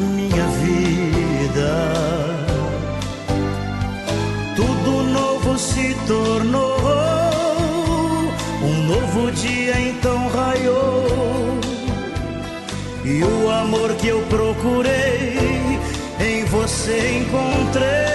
minha 0.00 0.46
vida. 0.64 1.72
Tudo 4.56 5.02
novo 5.04 5.58
se 5.58 5.94
tornou, 6.06 6.76
um 8.62 8.82
novo 8.84 9.30
dia 9.32 9.80
então 9.80 10.28
raiou. 10.28 11.60
E 13.04 13.22
o 13.22 13.50
amor 13.50 13.94
que 13.94 14.08
eu 14.08 14.20
procurei 14.22 15.78
em 16.20 16.44
você 16.46 17.18
encontrei. 17.18 18.12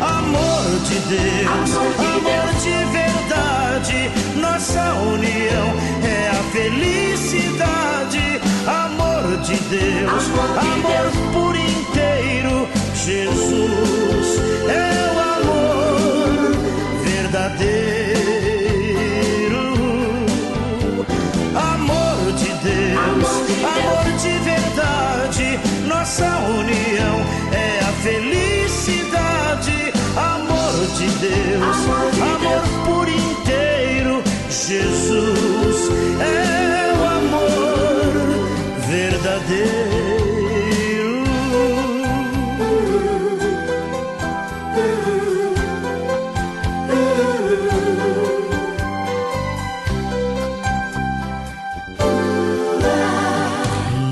Amor 0.00 0.64
de 0.86 0.98
Deus, 1.08 1.70
amor 1.98 2.48
de 2.62 2.76
verdade, 2.92 4.10
nossa 4.56 4.94
união 4.94 5.68
é 6.02 6.30
a 6.30 6.42
felicidade. 6.50 8.40
Amor 8.66 9.36
de 9.42 9.54
Deus, 9.68 10.24
amor 10.56 11.12
por 11.34 11.54
inteiro, 11.54 12.66
Jesus 12.94 14.40
é 14.66 15.12
o 15.12 15.18
amor 15.36 16.56
verdadeiro. 17.04 18.16
Amor 21.54 22.32
de 22.32 22.48
Deus, 22.64 23.28
amor 23.62 24.06
de 24.22 24.34
verdade, 24.38 25.60
nossa 25.86 26.28
união 26.48 27.16
é 27.52 27.80
a 27.84 27.92
felicidade. 28.02 29.92
Amor 30.16 30.86
de 30.96 31.08
Deus, 31.18 31.62
amor 31.62 32.10
por 32.10 32.26
inteiro, 32.26 32.65
Jesus 34.66 35.90
é 36.20 36.92
o 36.92 37.04
amor 37.04 38.12
verdadeiro. 38.88 39.86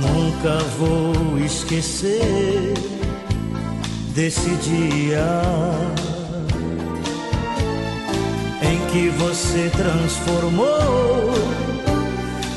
Nunca 0.02 0.58
vou 0.78 1.36
esquecer 1.40 2.74
desse 4.14 4.50
dia 4.58 6.03
você 9.18 9.70
transformou 9.76 11.32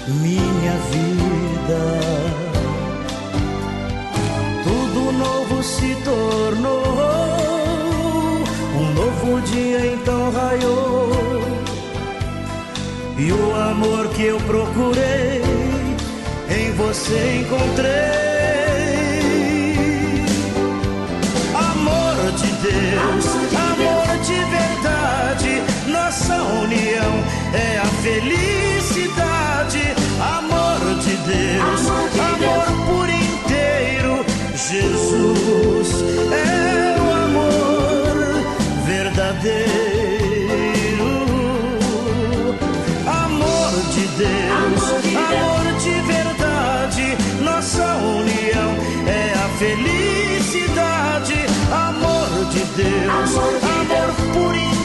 minha 0.08 0.74
vida. 0.92 1.82
Tudo 4.64 5.12
novo 5.12 5.64
se 5.64 5.96
tornou, 6.04 6.84
um 8.76 8.94
novo 8.94 9.42
dia 9.42 9.94
então 9.94 10.32
raiou. 10.32 11.08
E 13.18 13.32
o 13.32 13.56
amor 13.56 14.08
que 14.10 14.24
eu 14.24 14.38
procurei, 14.42 15.42
em 16.50 16.72
você 16.74 17.42
encontrei. 17.42 18.28
Amor 21.56 22.32
de 22.34 22.48
Deus, 22.62 23.26
amor 23.56 24.08
de 24.24 24.36
verdade, 24.56 25.67
nossa 26.08 26.42
união 26.42 27.22
é 27.54 27.80
a 27.80 27.86
felicidade. 28.02 29.82
Amor 30.22 30.80
de 31.02 31.18
Deus, 31.18 31.82
amor 32.32 32.66
por 32.88 33.10
inteiro, 33.10 34.26
Jesus 34.56 35.90
é 36.32 36.96
o 36.98 37.12
amor 37.26 38.16
verdadeiro. 38.86 39.98
Deus, 44.18 44.84
amor 45.16 45.66
de 45.80 45.96
verdade, 46.12 47.18
nossa 47.44 47.86
união 47.98 48.70
é 49.06 49.34
a 49.34 49.48
felicidade. 49.60 51.36
Amor 51.72 52.46
de 52.50 52.62
Deus, 52.82 53.38
amor 53.38 54.10
por 54.34 54.56
inteiro, 54.56 54.77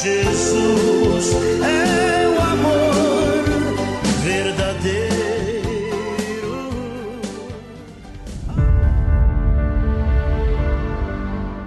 Jesus 0.00 1.32
é 1.60 2.28
o 2.28 2.40
amor 2.40 3.44
verdadeiro. 4.22 5.18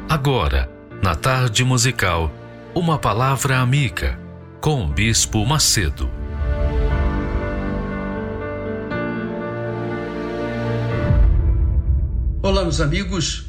Agora, 0.08 0.70
na 1.04 1.14
tarde 1.14 1.66
musical, 1.66 2.32
uma 2.74 2.98
palavra 2.98 3.58
amiga 3.60 4.18
com 4.62 4.86
o 4.86 4.88
Bispo 4.88 5.46
Macedo. 5.46 6.10
Olá, 12.42 12.62
meus 12.62 12.80
amigos, 12.80 13.44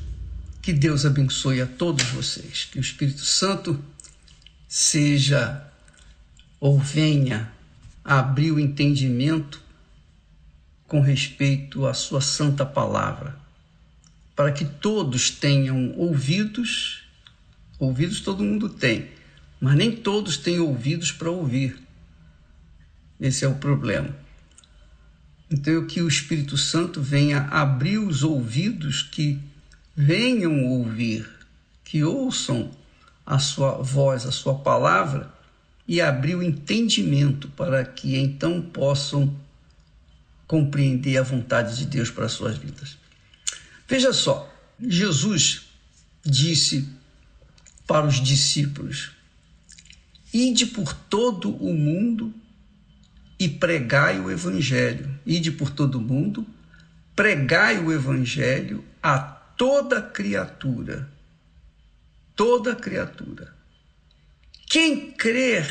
que 0.61 0.73
Deus 0.73 1.07
abençoe 1.07 1.61
a 1.61 1.67
todos 1.67 2.05
vocês, 2.07 2.69
que 2.73 2.79
o 2.79 2.81
Espírito 2.81 3.25
Santo 3.25 3.79
seja 4.75 5.71
ou 6.59 6.79
venha 6.79 7.53
abrir 8.03 8.53
o 8.53 8.59
entendimento 8.59 9.61
com 10.89 11.03
respeito 11.03 11.85
à 11.85 11.93
Sua 11.93 12.23
Santa 12.23 12.65
Palavra, 12.65 13.37
para 14.35 14.51
que 14.51 14.65
todos 14.65 15.29
tenham 15.31 15.93
ouvidos, 15.99 17.03
ouvidos 17.79 18.23
todo 18.23 18.43
mundo 18.43 18.71
tem, 18.71 19.11
mas 19.61 19.77
nem 19.77 19.95
todos 19.95 20.39
têm 20.39 20.59
ouvidos 20.59 21.13
para 21.13 21.31
ouvir. 21.31 21.79
Esse 23.21 23.45
é 23.45 23.49
o 23.49 23.57
problema. 23.57 24.09
Então, 25.51 25.87
que 25.87 26.01
o 26.01 26.09
Espírito 26.09 26.57
Santo 26.57 27.03
venha 27.03 27.43
abrir 27.51 27.99
os 27.99 28.23
ouvidos 28.23 29.03
que 29.03 29.39
venham 29.95 30.65
ouvir, 30.65 31.29
que 31.85 32.03
ouçam 32.03 32.71
a 33.25 33.39
sua 33.39 33.83
voz, 33.83 34.27
a 34.27 34.33
sua 34.33 34.55
palavra 34.55 35.33
e 35.87 36.01
abrir 36.01 36.35
o 36.35 36.43
entendimento 36.43 37.49
para 37.49 37.85
que 37.85 38.17
então 38.17 38.61
possam 38.61 39.37
compreender 40.47 41.17
a 41.19 41.23
vontade 41.23 41.77
de 41.77 41.87
Deus 41.87 42.11
para 42.11 42.27
as 42.27 42.33
suas 42.33 42.57
vidas. 42.57 42.99
Veja 43.89 44.13
só, 44.13 44.53
Jesus 44.81 45.63
disse 46.25 46.89
para 47.87 48.07
os 48.07 48.21
discípulos: 48.21 49.13
Ide 50.33 50.67
por 50.67 50.93
todo 50.95 51.55
o 51.57 51.75
mundo 51.75 52.35
e 53.39 53.49
pregai 53.49 54.21
o 54.21 54.31
Evangelho. 54.31 55.11
Ide 55.27 55.51
por 55.51 55.71
todo 55.71 56.01
mundo, 56.01 56.47
pregai 57.15 57.79
o 57.79 57.93
Evangelho 57.93 58.85
a 59.03 59.19
toda 59.19 60.01
criatura. 60.01 61.11
Toda 62.35 62.75
criatura. 62.75 63.55
Quem 64.67 65.13
crer 65.13 65.71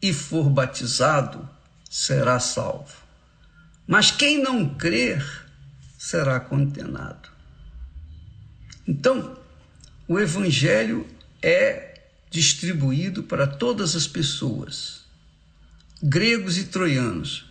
e 0.00 0.12
for 0.12 0.48
batizado 0.48 1.48
será 1.88 2.40
salvo. 2.40 2.96
Mas 3.86 4.10
quem 4.10 4.42
não 4.42 4.74
crer 4.74 5.24
será 5.98 6.40
condenado. 6.40 7.28
Então, 8.86 9.38
o 10.08 10.18
Evangelho 10.18 11.06
é 11.42 12.02
distribuído 12.30 13.22
para 13.22 13.46
todas 13.46 13.94
as 13.94 14.06
pessoas 14.06 15.04
gregos 16.02 16.58
e 16.58 16.64
troianos, 16.64 17.46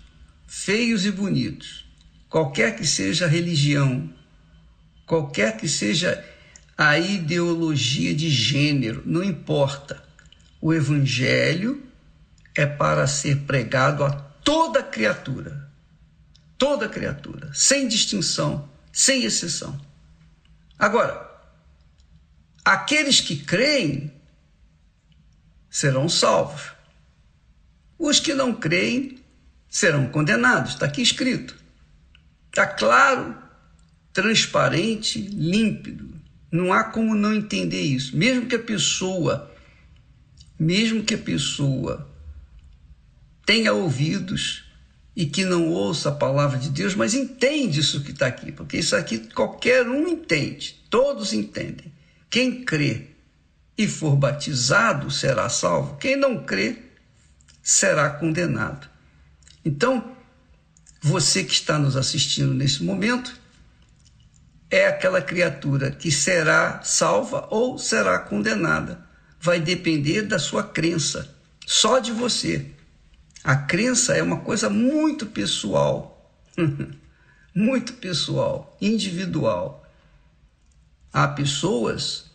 feios 0.45 1.05
e 1.05 1.11
bonitos, 1.11 1.85
qualquer 2.29 2.75
que 2.75 2.85
seja 2.85 3.25
a 3.25 3.27
religião, 3.27 4.13
qualquer 5.07 5.57
que 5.57 5.67
seja 5.67 6.23
a 6.77 6.97
ideologia 6.97 8.13
de 8.13 8.29
gênero, 8.29 9.03
não 9.05 9.23
importa. 9.23 10.03
O 10.59 10.73
evangelho 10.73 11.83
é 12.55 12.65
para 12.65 13.05
ser 13.07 13.41
pregado 13.41 14.03
a 14.03 14.11
toda 14.11 14.81
criatura. 14.81 15.69
Toda 16.57 16.87
criatura, 16.87 17.51
sem 17.53 17.87
distinção, 17.87 18.69
sem 18.91 19.23
exceção. 19.23 19.79
Agora, 20.79 21.29
aqueles 22.63 23.19
que 23.19 23.35
creem 23.35 24.13
serão 25.69 26.07
salvos. 26.07 26.71
Os 27.97 28.19
que 28.19 28.33
não 28.33 28.53
creem 28.53 29.19
serão 29.69 30.07
condenados, 30.07 30.73
está 30.73 30.85
aqui 30.85 31.01
escrito. 31.01 31.57
Está 32.47 32.67
claro, 32.67 33.35
transparente, 34.13 35.19
límpido. 35.19 36.12
Não 36.53 36.71
há 36.71 36.83
como 36.83 37.15
não 37.15 37.33
entender 37.33 37.81
isso. 37.81 38.15
Mesmo 38.15 38.45
que 38.45 38.53
a 38.53 38.59
pessoa, 38.59 39.51
mesmo 40.59 41.03
que 41.03 41.15
a 41.15 41.17
pessoa 41.17 42.07
tenha 43.43 43.73
ouvidos 43.73 44.63
e 45.15 45.25
que 45.25 45.43
não 45.43 45.69
ouça 45.69 46.09
a 46.09 46.15
palavra 46.15 46.59
de 46.59 46.69
Deus, 46.69 46.93
mas 46.93 47.15
entende 47.15 47.79
isso 47.79 48.03
que 48.03 48.11
está 48.11 48.27
aqui, 48.27 48.51
porque 48.51 48.77
isso 48.77 48.95
aqui 48.95 49.17
qualquer 49.33 49.89
um 49.89 50.07
entende, 50.07 50.79
todos 50.91 51.33
entendem. 51.33 51.91
Quem 52.29 52.63
crê 52.63 53.07
e 53.75 53.87
for 53.87 54.15
batizado 54.15 55.09
será 55.09 55.49
salvo. 55.49 55.97
Quem 55.97 56.15
não 56.15 56.43
crê 56.43 56.77
será 57.63 58.11
condenado. 58.11 58.87
Então, 59.65 60.15
você 61.01 61.43
que 61.43 61.53
está 61.53 61.79
nos 61.79 61.97
assistindo 61.97 62.53
nesse 62.53 62.83
momento 62.83 63.41
é 64.73 64.87
aquela 64.87 65.21
criatura 65.21 65.91
que 65.91 66.09
será 66.09 66.81
salva 66.81 67.47
ou 67.51 67.77
será 67.77 68.17
condenada. 68.17 69.05
Vai 69.39 69.59
depender 69.59 70.23
da 70.23 70.39
sua 70.39 70.63
crença, 70.63 71.31
só 71.63 71.99
de 71.99 72.11
você. 72.11 72.65
A 73.43 73.55
crença 73.55 74.15
é 74.15 74.23
uma 74.23 74.39
coisa 74.39 74.71
muito 74.71 75.27
pessoal, 75.27 76.35
muito 77.53 77.93
pessoal, 77.93 78.75
individual. 78.81 79.87
Há 81.11 81.27
pessoas 81.27 82.25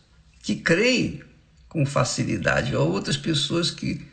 que 0.41 0.55
creem 0.55 1.21
com 1.67 1.85
facilidade, 1.85 2.73
há 2.73 2.79
outras 2.79 3.17
pessoas 3.17 3.69
que 3.69 4.07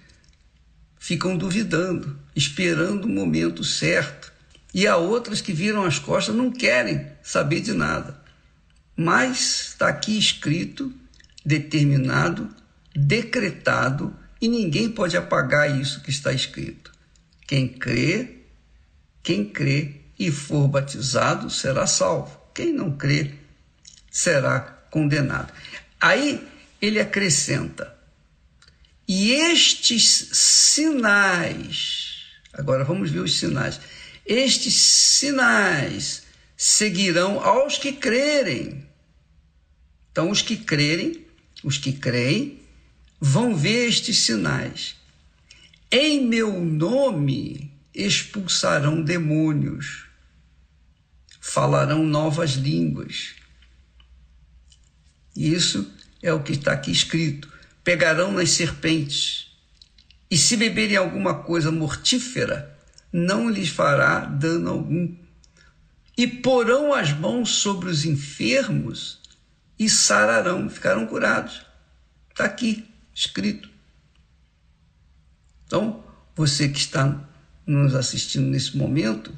ficam 0.99 1.37
duvidando, 1.37 2.19
esperando 2.35 3.05
o 3.05 3.09
momento 3.09 3.63
certo. 3.63 4.33
E 4.77 4.87
há 4.87 4.99
outras 4.99 5.41
que 5.41 5.55
viram 5.55 5.87
as 5.87 5.99
costas, 5.99 6.35
não 6.35 6.53
querem 6.53 7.07
saber 7.23 7.63
de 7.63 7.73
nada. 7.73 8.21
Mas 8.95 9.69
está 9.69 9.89
aqui 9.89 10.19
escrito, 10.19 10.93
determinado, 11.43 12.55
decretado, 12.95 14.15
e 14.39 14.47
ninguém 14.47 14.91
pode 14.91 15.17
apagar 15.17 15.81
isso 15.81 16.03
que 16.03 16.11
está 16.11 16.31
escrito. 16.31 16.93
Quem 17.47 17.67
crê, 17.67 18.43
quem 19.23 19.47
crê 19.47 20.03
e 20.19 20.31
for 20.31 20.69
batizado 20.69 21.49
será 21.49 21.87
salvo. 21.87 22.39
Quem 22.53 22.71
não 22.71 22.95
crê 22.99 23.33
será 24.11 24.61
condenado. 24.91 25.55
Aí 25.99 26.47
ele 26.83 27.01
acrescenta: 27.01 27.97
e 29.09 29.31
estes 29.33 30.29
sinais, 30.33 32.25
agora 32.53 32.85
vamos 32.85 33.11
ver 33.11 33.21
os 33.21 33.39
sinais. 33.39 33.81
Estes 34.27 34.75
sinais 34.75 36.23
seguirão 36.57 37.41
aos 37.41 37.79
que 37.79 37.93
crerem. 37.93 38.87
Então, 40.11 40.31
os 40.31 40.43
que 40.43 40.57
crerem, 40.57 41.25
os 41.63 41.79
que 41.79 41.93
creem, 41.93 42.61
vão 43.21 43.55
ver 43.55 43.89
estes 43.89 44.19
sinais. 44.19 44.97
Em 45.91 46.27
meu 46.27 46.61
nome 46.61 47.73
expulsarão 47.95 49.03
demônios, 49.03 50.07
falarão 51.41 52.05
novas 52.05 52.53
línguas. 52.53 53.35
Isso 55.35 55.91
é 56.23 56.33
o 56.33 56.43
que 56.43 56.53
está 56.53 56.73
aqui 56.73 56.91
escrito 56.91 57.57
pegarão 57.87 58.33
nas 58.33 58.51
serpentes, 58.51 59.47
E 60.29 60.37
se 60.37 60.57
beberem 60.57 60.97
alguma 60.97 61.45
coisa 61.45 61.71
mortífera, 61.71 62.76
não 63.17 63.49
lhes 63.49 63.71
fará 63.71 64.27
dano 64.27 64.69
algum. 64.69 65.17
E 66.19 66.27
porão 66.27 66.93
as 66.93 67.13
mãos 67.13 67.51
sobre 67.51 67.89
os 67.89 68.05
enfermos 68.05 69.21
e 69.79 69.89
sararão, 69.89 70.69
ficarão 70.69 71.07
curados. 71.07 71.65
Está 72.31 72.45
aqui, 72.45 72.87
escrito. 73.15 73.71
Então, 75.65 76.05
você 76.35 76.69
que 76.69 76.79
está 76.79 77.27
nos 77.67 77.95
assistindo 77.95 78.49
nesse 78.49 78.77
momento, 78.77 79.35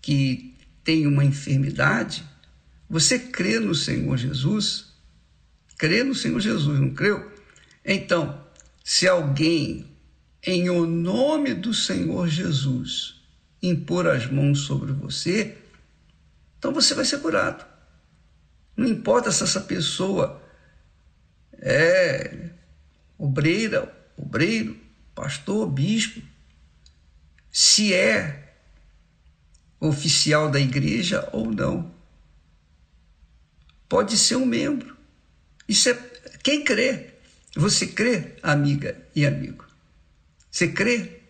que 0.00 0.54
tem 0.82 1.06
uma 1.06 1.24
enfermidade, 1.24 2.24
você 2.88 3.18
crê 3.18 3.60
no 3.60 3.74
Senhor 3.74 4.16
Jesus? 4.16 4.86
Crê 5.76 6.02
no 6.02 6.14
Senhor 6.14 6.40
Jesus, 6.40 6.80
não 6.80 6.94
creu? 6.94 7.30
Então, 7.84 8.42
se 8.82 9.06
alguém, 9.06 9.86
em 10.44 10.68
o 10.68 10.84
nome 10.84 11.54
do 11.54 11.72
Senhor 11.72 12.28
Jesus, 12.28 13.22
impor 13.62 14.08
as 14.08 14.26
mãos 14.26 14.60
sobre 14.60 14.92
você, 14.92 15.56
então 16.58 16.72
você 16.72 16.94
vai 16.94 17.04
ser 17.04 17.20
curado. 17.20 17.64
Não 18.76 18.86
importa 18.86 19.30
se 19.30 19.44
essa 19.44 19.60
pessoa 19.60 20.42
é 21.52 22.50
obreira, 23.16 23.94
obreiro, 24.16 24.76
pastor, 25.14 25.70
bispo, 25.70 26.20
se 27.50 27.94
é 27.94 28.56
oficial 29.78 30.50
da 30.50 30.58
igreja 30.58 31.28
ou 31.32 31.52
não. 31.52 31.94
Pode 33.88 34.16
ser 34.16 34.36
um 34.36 34.46
membro. 34.46 34.96
Isso 35.68 35.88
é 35.88 35.94
quem 36.42 36.64
crê. 36.64 37.14
Você 37.54 37.86
crê, 37.86 38.36
amiga 38.42 38.96
e 39.14 39.26
amigo? 39.26 39.71
Você 40.52 40.68
crê? 40.68 41.22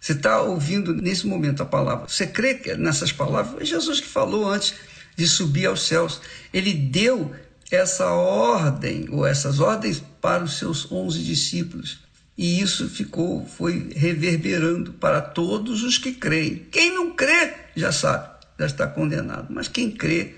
Você 0.00 0.12
está 0.12 0.40
ouvindo 0.40 0.94
nesse 0.94 1.26
momento 1.26 1.62
a 1.62 1.66
palavra. 1.66 2.08
Você 2.08 2.26
crê 2.26 2.58
nessas 2.78 3.12
palavras? 3.12 3.54
Foi 3.54 3.64
Jesus 3.66 4.00
que 4.00 4.08
falou 4.08 4.48
antes 4.48 4.74
de 5.14 5.28
subir 5.28 5.66
aos 5.66 5.86
céus. 5.86 6.22
Ele 6.52 6.72
deu 6.72 7.32
essa 7.70 8.10
ordem, 8.10 9.06
ou 9.10 9.26
essas 9.26 9.60
ordens, 9.60 10.02
para 10.20 10.42
os 10.42 10.58
seus 10.58 10.90
onze 10.90 11.22
discípulos. 11.22 12.00
E 12.36 12.60
isso 12.60 12.88
ficou, 12.88 13.46
foi 13.46 13.90
reverberando 13.94 14.94
para 14.94 15.20
todos 15.20 15.82
os 15.82 15.98
que 15.98 16.12
creem. 16.12 16.66
Quem 16.70 16.94
não 16.94 17.14
crê, 17.14 17.54
já 17.76 17.92
sabe, 17.92 18.28
já 18.58 18.66
está 18.66 18.86
condenado. 18.86 19.48
Mas 19.50 19.68
quem 19.68 19.90
crê, 19.90 20.34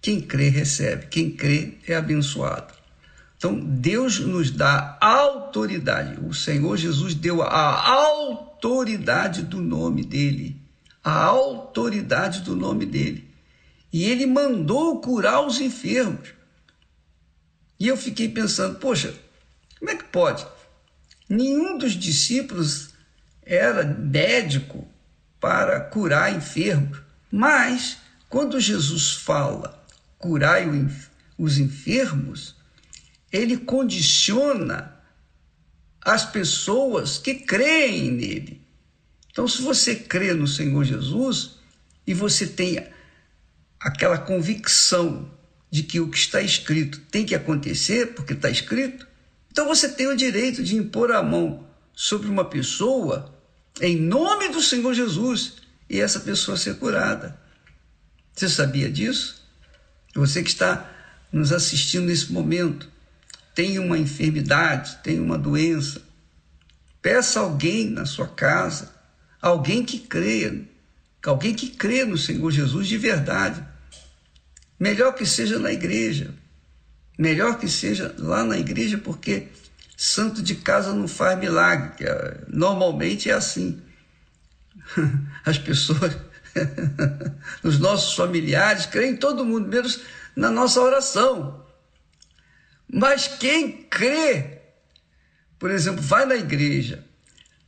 quem 0.00 0.20
crê 0.20 0.48
recebe, 0.48 1.06
quem 1.06 1.30
crê 1.30 1.74
é 1.86 1.94
abençoado. 1.94 2.73
Então, 3.44 3.60
Deus 3.60 4.20
nos 4.20 4.50
dá 4.50 4.96
autoridade. 4.98 6.18
O 6.18 6.32
Senhor 6.32 6.78
Jesus 6.78 7.14
deu 7.14 7.42
a 7.42 7.90
autoridade 7.92 9.42
do 9.42 9.60
nome 9.60 10.02
dele. 10.02 10.58
A 11.04 11.24
autoridade 11.24 12.40
do 12.40 12.56
nome 12.56 12.86
dele. 12.86 13.28
E 13.92 14.04
ele 14.04 14.24
mandou 14.24 14.98
curar 14.98 15.46
os 15.46 15.60
enfermos. 15.60 16.30
E 17.78 17.86
eu 17.86 17.98
fiquei 17.98 18.30
pensando, 18.30 18.78
poxa, 18.78 19.14
como 19.78 19.90
é 19.90 19.94
que 19.94 20.04
pode? 20.04 20.46
Nenhum 21.28 21.76
dos 21.76 21.92
discípulos 21.92 22.94
era 23.42 23.84
médico 23.84 24.88
para 25.38 25.80
curar 25.80 26.34
enfermos, 26.34 26.98
mas 27.30 27.98
quando 28.30 28.58
Jesus 28.58 29.12
fala 29.12 29.84
curai 30.18 30.66
os 31.36 31.58
enfermos, 31.58 32.53
ele 33.34 33.56
condiciona 33.56 34.94
as 36.00 36.24
pessoas 36.24 37.18
que 37.18 37.34
creem 37.34 38.12
nele. 38.12 38.62
Então, 39.32 39.48
se 39.48 39.60
você 39.60 39.96
crê 39.96 40.32
no 40.32 40.46
Senhor 40.46 40.84
Jesus 40.84 41.56
e 42.06 42.14
você 42.14 42.46
tem 42.46 42.86
aquela 43.80 44.18
convicção 44.18 45.28
de 45.68 45.82
que 45.82 45.98
o 45.98 46.08
que 46.08 46.16
está 46.16 46.40
escrito 46.40 47.00
tem 47.10 47.26
que 47.26 47.34
acontecer, 47.34 48.14
porque 48.14 48.34
está 48.34 48.48
escrito, 48.48 49.04
então 49.50 49.66
você 49.66 49.88
tem 49.88 50.06
o 50.06 50.16
direito 50.16 50.62
de 50.62 50.76
impor 50.76 51.10
a 51.10 51.20
mão 51.20 51.66
sobre 51.92 52.28
uma 52.28 52.44
pessoa 52.44 53.34
em 53.80 53.96
nome 53.96 54.50
do 54.50 54.62
Senhor 54.62 54.94
Jesus 54.94 55.54
e 55.90 56.00
essa 56.00 56.20
pessoa 56.20 56.56
ser 56.56 56.76
curada. 56.76 57.36
Você 58.32 58.48
sabia 58.48 58.88
disso? 58.88 59.42
Você 60.14 60.40
que 60.40 60.50
está 60.50 60.88
nos 61.32 61.50
assistindo 61.50 62.06
nesse 62.06 62.32
momento, 62.32 62.93
tem 63.54 63.78
uma 63.78 63.98
enfermidade, 63.98 64.98
tem 65.02 65.20
uma 65.20 65.38
doença, 65.38 66.02
peça 67.00 67.40
alguém 67.40 67.88
na 67.88 68.04
sua 68.04 68.26
casa, 68.26 68.92
alguém 69.40 69.84
que 69.84 69.98
creia, 69.98 70.62
alguém 71.24 71.54
que 71.54 71.70
crê 71.70 72.04
no 72.04 72.18
Senhor 72.18 72.50
Jesus 72.50 72.88
de 72.88 72.98
verdade. 72.98 73.64
Melhor 74.78 75.14
que 75.14 75.24
seja 75.24 75.58
na 75.58 75.72
igreja, 75.72 76.34
Melhor 77.18 77.58
que 77.58 77.68
seja 77.68 78.14
lá 78.18 78.44
na 78.44 78.58
igreja, 78.58 78.98
porque 78.98 79.48
santo 79.96 80.42
de 80.42 80.56
casa 80.56 80.92
não 80.92 81.06
faz 81.06 81.38
milagre. 81.38 82.04
Normalmente 82.48 83.30
é 83.30 83.34
assim. 83.34 83.80
As 85.46 85.56
pessoas, 85.56 86.16
os 87.62 87.78
nossos 87.78 88.14
familiares, 88.14 88.86
creem 88.86 89.16
todo 89.16 89.44
mundo, 89.44 89.68
menos 89.68 90.00
na 90.34 90.50
nossa 90.50 90.80
oração. 90.80 91.63
Mas 92.96 93.26
quem 93.26 93.72
crê, 93.72 94.60
por 95.58 95.68
exemplo, 95.68 96.00
vai 96.00 96.24
na 96.24 96.36
igreja, 96.36 97.04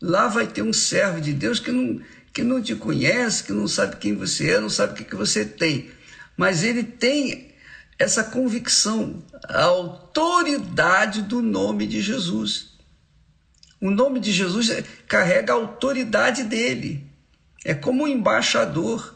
lá 0.00 0.28
vai 0.28 0.46
ter 0.46 0.62
um 0.62 0.72
servo 0.72 1.20
de 1.20 1.32
Deus 1.32 1.58
que 1.58 1.72
não, 1.72 2.00
que 2.32 2.44
não 2.44 2.62
te 2.62 2.76
conhece, 2.76 3.42
que 3.42 3.52
não 3.52 3.66
sabe 3.66 3.96
quem 3.96 4.14
você 4.14 4.50
é, 4.52 4.60
não 4.60 4.70
sabe 4.70 4.92
o 4.92 4.96
que, 4.96 5.02
que 5.02 5.16
você 5.16 5.44
tem. 5.44 5.90
Mas 6.36 6.62
ele 6.62 6.84
tem 6.84 7.52
essa 7.98 8.22
convicção, 8.22 9.20
a 9.48 9.64
autoridade 9.64 11.22
do 11.22 11.42
nome 11.42 11.88
de 11.88 12.00
Jesus. 12.00 12.76
O 13.80 13.90
nome 13.90 14.20
de 14.20 14.30
Jesus 14.30 14.70
carrega 15.08 15.52
a 15.52 15.56
autoridade 15.56 16.44
dele. 16.44 17.04
É 17.64 17.74
como 17.74 18.04
um 18.04 18.08
embaixador. 18.08 19.12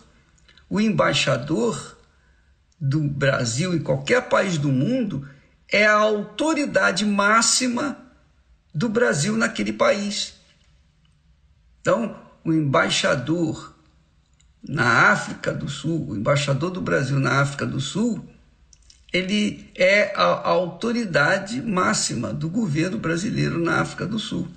O 0.69 0.81
embaixador 0.81 1.97
do 2.81 3.01
Brasil 3.01 3.73
em 3.73 3.81
qualquer 3.81 4.29
país 4.29 4.59
do 4.59 4.71
mundo 4.71 5.25
é 5.73 5.87
a 5.87 5.95
autoridade 5.95 7.05
máxima 7.05 7.97
do 8.75 8.89
Brasil 8.89 9.37
naquele 9.37 9.73
país. 9.73 10.35
Então, 11.81 12.17
o 12.45 12.53
embaixador 12.53 13.75
na 14.63 15.11
África 15.11 15.53
do 15.53 15.69
Sul, 15.69 16.11
o 16.11 16.17
embaixador 16.17 16.71
do 16.71 16.81
Brasil 16.81 17.19
na 17.19 17.41
África 17.41 17.67
do 17.67 17.81
Sul, 17.81 18.25
ele 19.13 19.71
é 19.75 20.13
a, 20.15 20.49
autoridade 20.49 21.61
máxima 21.61 22.33
do 22.33 22.49
governo 22.49 22.99
brasileiro 22.99 23.59
na 23.59 23.81
África 23.81 24.07
do 24.07 24.19
Sul. 24.19 24.49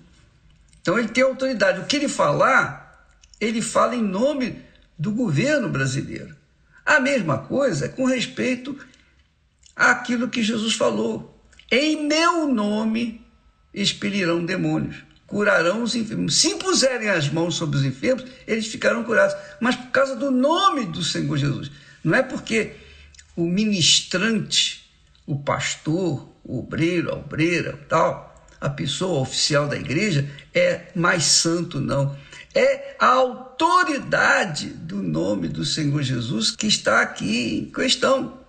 Então 0.81 0.99
ele 0.99 1.07
tem 1.07 1.23
autoridade. 1.23 1.79
O 1.79 1.85
que 1.85 1.95
ele 1.95 2.09
falar, 2.09 3.07
ele 3.39 3.61
fala 3.61 3.95
em 3.95 4.03
nome 4.03 4.61
do 4.99 5.11
governo 5.11 5.69
brasileiro. 5.69 6.35
A 6.85 6.99
mesma 6.99 7.37
coisa 7.39 7.89
com 7.89 8.05
respeito 8.05 8.77
àquilo 9.75 10.29
que 10.29 10.43
Jesus 10.43 10.75
falou. 10.75 11.41
Em 11.71 12.07
meu 12.07 12.47
nome 12.47 13.21
expelirão 13.73 14.45
demônios, 14.45 14.97
curarão 15.25 15.81
os 15.81 15.95
enfermos. 15.95 16.35
Se 16.35 16.49
impuserem 16.49 17.09
as 17.09 17.29
mãos 17.29 17.55
sobre 17.55 17.77
os 17.77 17.85
enfermos, 17.85 18.25
eles 18.45 18.67
ficarão 18.67 19.03
curados. 19.03 19.35
Mas 19.59 19.75
por 19.75 19.89
causa 19.89 20.15
do 20.15 20.29
nome 20.29 20.85
do 20.85 21.03
Senhor 21.03 21.37
Jesus. 21.37 21.71
Não 22.03 22.15
é 22.15 22.21
porque 22.21 22.73
o 23.35 23.45
ministrante, 23.45 24.87
o 25.25 25.39
pastor, 25.39 26.29
o 26.43 26.59
obreiro, 26.59 27.11
a 27.11 27.15
obreira, 27.15 27.79
tal, 27.89 28.47
a 28.61 28.69
pessoa 28.69 29.21
oficial 29.21 29.67
da 29.67 29.75
igreja 29.75 30.29
é 30.53 30.91
mais 30.95 31.23
santo, 31.23 31.79
não. 31.79 32.15
É 32.53 32.95
a 32.99 33.07
autoridade 33.07 34.67
do 34.67 35.01
nome 35.01 35.47
do 35.47 35.65
Senhor 35.65 36.03
Jesus 36.03 36.51
que 36.51 36.67
está 36.67 37.01
aqui 37.01 37.57
em 37.57 37.65
questão. 37.65 38.42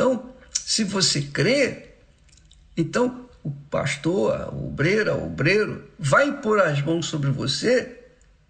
Então, 0.00 0.32
se 0.54 0.82
você 0.82 1.20
crê, 1.20 1.90
então 2.74 3.28
o 3.44 3.50
pastor, 3.50 4.34
a 4.34 4.48
obreira, 4.48 5.14
o 5.14 5.26
obreiro 5.26 5.90
vai 5.98 6.26
impor 6.26 6.58
as 6.58 6.80
mãos 6.80 7.04
sobre 7.04 7.30
você, 7.30 8.00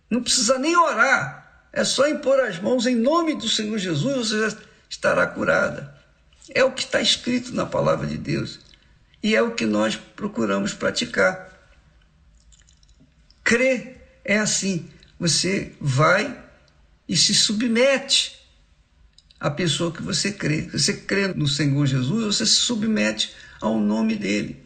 não 0.08 0.22
precisa 0.22 0.60
nem 0.60 0.76
orar, 0.76 1.66
é 1.72 1.82
só 1.82 2.08
impor 2.08 2.38
as 2.38 2.60
mãos 2.60 2.86
em 2.86 2.94
nome 2.94 3.34
do 3.34 3.48
Senhor 3.48 3.76
Jesus, 3.78 4.28
você 4.28 4.48
já 4.48 4.56
estará 4.88 5.26
curada. 5.26 5.92
É 6.54 6.62
o 6.62 6.70
que 6.70 6.84
está 6.84 7.00
escrito 7.00 7.52
na 7.52 7.66
palavra 7.66 8.06
de 8.06 8.16
Deus 8.16 8.60
e 9.20 9.34
é 9.34 9.42
o 9.42 9.50
que 9.50 9.66
nós 9.66 9.96
procuramos 9.96 10.72
praticar. 10.72 11.52
Crer 13.42 14.20
é 14.24 14.38
assim: 14.38 14.88
você 15.18 15.74
vai 15.80 16.44
e 17.08 17.16
se 17.16 17.34
submete 17.34 18.39
à 19.40 19.50
pessoa 19.50 19.90
que 19.90 20.02
você 20.02 20.30
crê. 20.30 20.68
Você 20.70 20.92
crê 20.92 21.28
no 21.28 21.48
Senhor 21.48 21.86
Jesus, 21.86 22.36
você 22.36 22.44
se 22.44 22.56
submete 22.56 23.34
ao 23.60 23.78
nome 23.78 24.14
dele. 24.14 24.62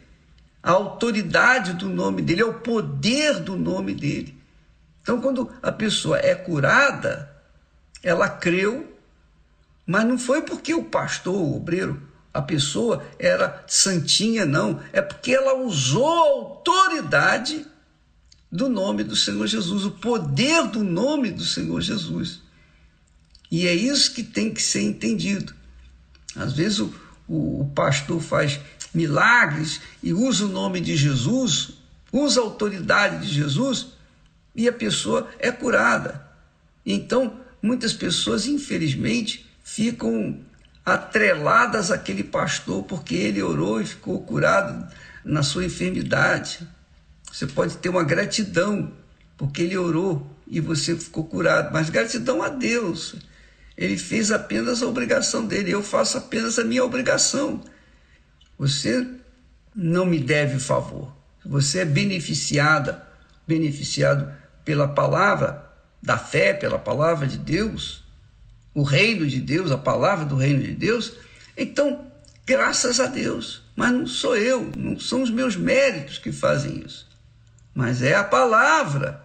a 0.61 0.71
autoridade 0.71 1.73
do 1.73 1.87
nome 1.87 2.23
dele, 2.23 2.41
é 2.41 2.45
o 2.45 2.55
poder 2.55 3.39
do 3.39 3.55
nome 3.55 3.93
dele. 3.93 4.35
Então, 5.01 5.21
quando 5.21 5.51
a 5.61 5.71
pessoa 5.71 6.17
é 6.17 6.33
curada, 6.33 7.31
ela 8.01 8.27
creu, 8.27 8.91
mas 9.85 10.05
não 10.05 10.17
foi 10.17 10.41
porque 10.41 10.73
o 10.73 10.83
pastor, 10.83 11.35
o 11.35 11.55
obreiro, 11.55 12.01
a 12.33 12.41
pessoa 12.41 13.05
era 13.19 13.63
santinha, 13.67 14.43
não. 14.43 14.81
É 14.91 15.01
porque 15.01 15.31
ela 15.31 15.53
usou 15.53 16.07
a 16.07 16.27
autoridade 16.29 17.63
do 18.51 18.67
nome 18.67 19.03
do 19.03 19.15
Senhor 19.15 19.45
Jesus, 19.45 19.85
o 19.85 19.91
poder 19.91 20.67
do 20.67 20.83
nome 20.83 21.29
do 21.29 21.43
Senhor 21.43 21.79
Jesus. 21.79 22.41
E 23.51 23.67
é 23.67 23.73
isso 23.73 24.13
que 24.13 24.23
tem 24.23 24.53
que 24.53 24.61
ser 24.61 24.81
entendido. 24.81 25.53
Às 26.35 26.53
vezes 26.53 26.79
o, 26.79 26.93
o, 27.27 27.61
o 27.61 27.71
pastor 27.73 28.21
faz 28.21 28.59
milagres 28.93 29.81
e 30.01 30.13
usa 30.13 30.45
o 30.45 30.49
nome 30.49 30.79
de 30.79 30.95
Jesus, 30.95 31.71
usa 32.11 32.39
a 32.39 32.43
autoridade 32.43 33.27
de 33.27 33.33
Jesus 33.33 33.87
e 34.55 34.67
a 34.67 34.73
pessoa 34.73 35.29
é 35.39 35.51
curada. 35.51 36.25
Então, 36.85 37.39
muitas 37.61 37.93
pessoas, 37.93 38.45
infelizmente, 38.45 39.45
ficam 39.63 40.39
atreladas 40.85 41.91
àquele 41.91 42.23
pastor 42.23 42.83
porque 42.83 43.15
ele 43.15 43.41
orou 43.41 43.81
e 43.81 43.85
ficou 43.85 44.21
curado 44.21 44.87
na 45.23 45.41
sua 45.41 45.65
enfermidade. 45.65 46.59
Você 47.31 47.47
pode 47.47 47.77
ter 47.77 47.89
uma 47.89 48.03
gratidão 48.03 48.93
porque 49.35 49.63
ele 49.63 49.77
orou 49.77 50.31
e 50.47 50.61
você 50.61 50.95
ficou 50.95 51.25
curado, 51.25 51.73
mas 51.73 51.89
gratidão 51.89 52.41
a 52.41 52.49
Deus. 52.49 53.15
Ele 53.77 53.97
fez 53.97 54.31
apenas 54.31 54.81
a 54.81 54.87
obrigação 54.87 55.45
dele, 55.45 55.71
eu 55.71 55.83
faço 55.83 56.17
apenas 56.17 56.57
a 56.57 56.63
minha 56.63 56.83
obrigação. 56.83 57.61
Você 58.57 59.05
não 59.75 60.05
me 60.05 60.19
deve 60.19 60.59
favor. 60.59 61.13
Você 61.45 61.79
é 61.79 61.85
beneficiada, 61.85 63.05
beneficiado 63.45 64.33
pela 64.63 64.87
palavra 64.87 65.69
da 66.01 66.17
fé, 66.17 66.53
pela 66.53 66.79
palavra 66.79 67.27
de 67.27 67.37
Deus, 67.37 68.03
o 68.73 68.83
reino 68.83 69.27
de 69.27 69.39
Deus, 69.39 69.71
a 69.71 69.77
palavra 69.77 70.25
do 70.25 70.35
reino 70.35 70.61
de 70.63 70.73
Deus. 70.73 71.13
Então, 71.57 72.11
graças 72.45 72.99
a 72.99 73.07
Deus. 73.07 73.63
Mas 73.75 73.91
não 73.91 74.07
sou 74.07 74.37
eu, 74.37 74.71
não 74.77 74.97
são 74.97 75.21
os 75.21 75.29
meus 75.29 75.55
méritos 75.55 76.17
que 76.17 76.31
fazem 76.31 76.81
isso. 76.85 77.07
Mas 77.73 78.01
é 78.01 78.15
a 78.15 78.23
palavra. 78.23 79.21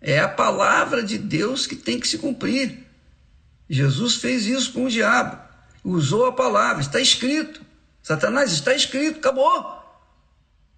É 0.00 0.20
a 0.20 0.28
palavra 0.28 1.02
de 1.02 1.18
Deus 1.18 1.66
que 1.66 1.74
tem 1.74 1.98
que 1.98 2.06
se 2.06 2.18
cumprir. 2.18 2.83
Jesus 3.74 4.14
fez 4.14 4.46
isso 4.46 4.72
com 4.72 4.84
o 4.84 4.88
diabo. 4.88 5.36
Usou 5.82 6.26
a 6.26 6.32
palavra, 6.32 6.80
está 6.80 7.00
escrito. 7.00 7.60
Satanás, 8.00 8.52
está 8.52 8.72
escrito, 8.72 9.18
acabou. 9.18 9.82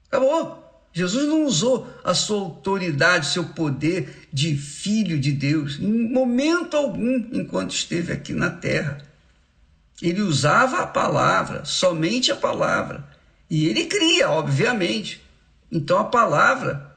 Acabou. 0.09 0.65
Jesus 0.95 1.29
não 1.29 1.45
usou 1.45 1.87
a 2.03 2.15
sua 2.15 2.39
autoridade, 2.39 3.27
seu 3.27 3.45
poder 3.45 4.29
de 4.33 4.57
filho 4.57 5.21
de 5.21 5.31
Deus, 5.31 5.79
em 5.79 6.11
momento 6.11 6.75
algum, 6.75 7.17
enquanto 7.35 7.73
esteve 7.73 8.15
aqui 8.15 8.33
na 8.33 8.49
terra. 8.49 9.03
Ele 10.01 10.23
usava 10.23 10.79
a 10.79 10.87
palavra, 10.87 11.67
somente 11.67 12.33
a 12.33 12.37
palavra. 12.37 13.07
E 13.51 13.67
ele 13.67 13.85
cria, 13.85 14.31
obviamente. 14.31 15.23
Então 15.71 15.99
a 15.99 16.05
palavra 16.05 16.97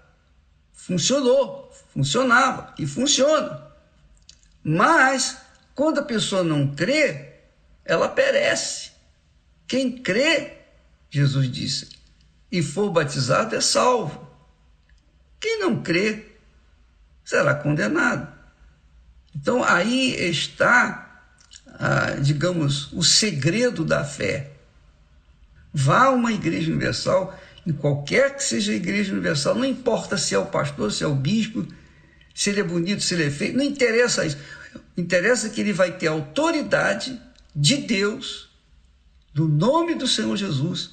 funcionou, 0.72 1.70
funcionava 1.94 2.74
e 2.80 2.88
funciona. 2.88 3.62
Mas, 4.64 5.49
quando 5.80 6.00
a 6.00 6.04
pessoa 6.04 6.44
não 6.44 6.76
crê, 6.76 7.36
ela 7.86 8.10
perece. 8.10 8.92
Quem 9.66 9.90
crê, 9.90 10.58
Jesus 11.10 11.50
disse, 11.50 11.88
e 12.52 12.62
for 12.62 12.92
batizado 12.92 13.56
é 13.56 13.62
salvo. 13.62 14.30
Quem 15.40 15.58
não 15.62 15.82
crê 15.82 16.26
será 17.24 17.56
condenado. 17.56 18.28
Então 19.34 19.64
aí 19.64 20.16
está, 20.30 21.24
ah, 21.76 22.18
digamos, 22.22 22.92
o 22.92 23.02
segredo 23.02 23.86
da 23.86 24.04
fé. 24.04 24.52
Vá 25.74 26.08
a 26.08 26.12
uma 26.12 26.34
igreja 26.34 26.70
universal, 26.70 27.40
em 27.66 27.72
qualquer 27.72 28.36
que 28.36 28.44
seja 28.44 28.74
a 28.74 28.76
igreja 28.76 29.14
universal, 29.14 29.56
não 29.56 29.64
importa 29.64 30.18
se 30.18 30.36
é 30.36 30.38
o 30.38 30.48
pastor, 30.48 30.92
se 30.92 31.06
é 31.06 31.08
o 31.08 31.16
bispo, 31.16 31.66
se 32.36 32.50
ele 32.50 32.60
é 32.60 32.64
bonito, 32.66 33.02
se 33.02 33.14
ele 33.14 33.28
é 33.28 33.32
feio, 33.32 33.56
não 33.56 33.64
interessa 33.64 34.26
isso. 34.26 34.59
Interessa 35.00 35.48
que 35.50 35.62
ele 35.62 35.72
vai 35.72 35.94
ter 35.94 36.08
autoridade 36.08 37.18
de 37.56 37.78
Deus, 37.78 38.50
do 39.34 39.48
nome 39.48 39.96
do 39.96 40.06
Senhor 40.06 40.36
Jesus, 40.36 40.92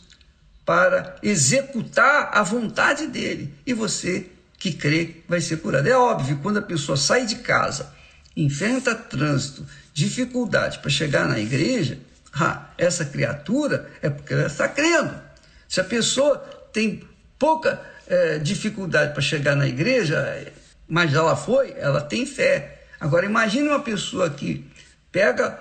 para 0.64 1.16
executar 1.24 2.30
a 2.32 2.40
vontade 2.44 3.08
dele. 3.08 3.52
E 3.66 3.74
você 3.74 4.26
que 4.58 4.72
crê 4.72 5.22
vai 5.28 5.40
ser 5.40 5.56
curado. 5.56 5.88
É 5.88 5.96
óbvio, 5.96 6.38
quando 6.40 6.58
a 6.58 6.62
pessoa 6.62 6.96
sai 6.96 7.26
de 7.26 7.36
casa, 7.36 7.92
enfrenta 8.36 8.94
trânsito, 8.94 9.66
dificuldade 9.92 10.78
para 10.78 10.90
chegar 10.90 11.26
na 11.26 11.40
igreja, 11.40 11.98
ah, 12.32 12.70
essa 12.78 13.04
criatura 13.04 13.90
é 14.00 14.08
porque 14.08 14.34
ela 14.34 14.46
está 14.46 14.68
crendo. 14.68 15.20
Se 15.68 15.80
a 15.80 15.84
pessoa 15.84 16.38
tem 16.72 17.02
pouca 17.36 17.82
é, 18.06 18.38
dificuldade 18.38 19.12
para 19.12 19.22
chegar 19.22 19.56
na 19.56 19.66
igreja, 19.66 20.52
mas 20.86 21.12
ela 21.12 21.34
foi, 21.34 21.74
ela 21.76 22.00
tem 22.00 22.24
fé. 22.24 22.75
Agora 23.00 23.26
imagine 23.26 23.68
uma 23.68 23.80
pessoa 23.80 24.30
que 24.30 24.64
pega 25.12 25.60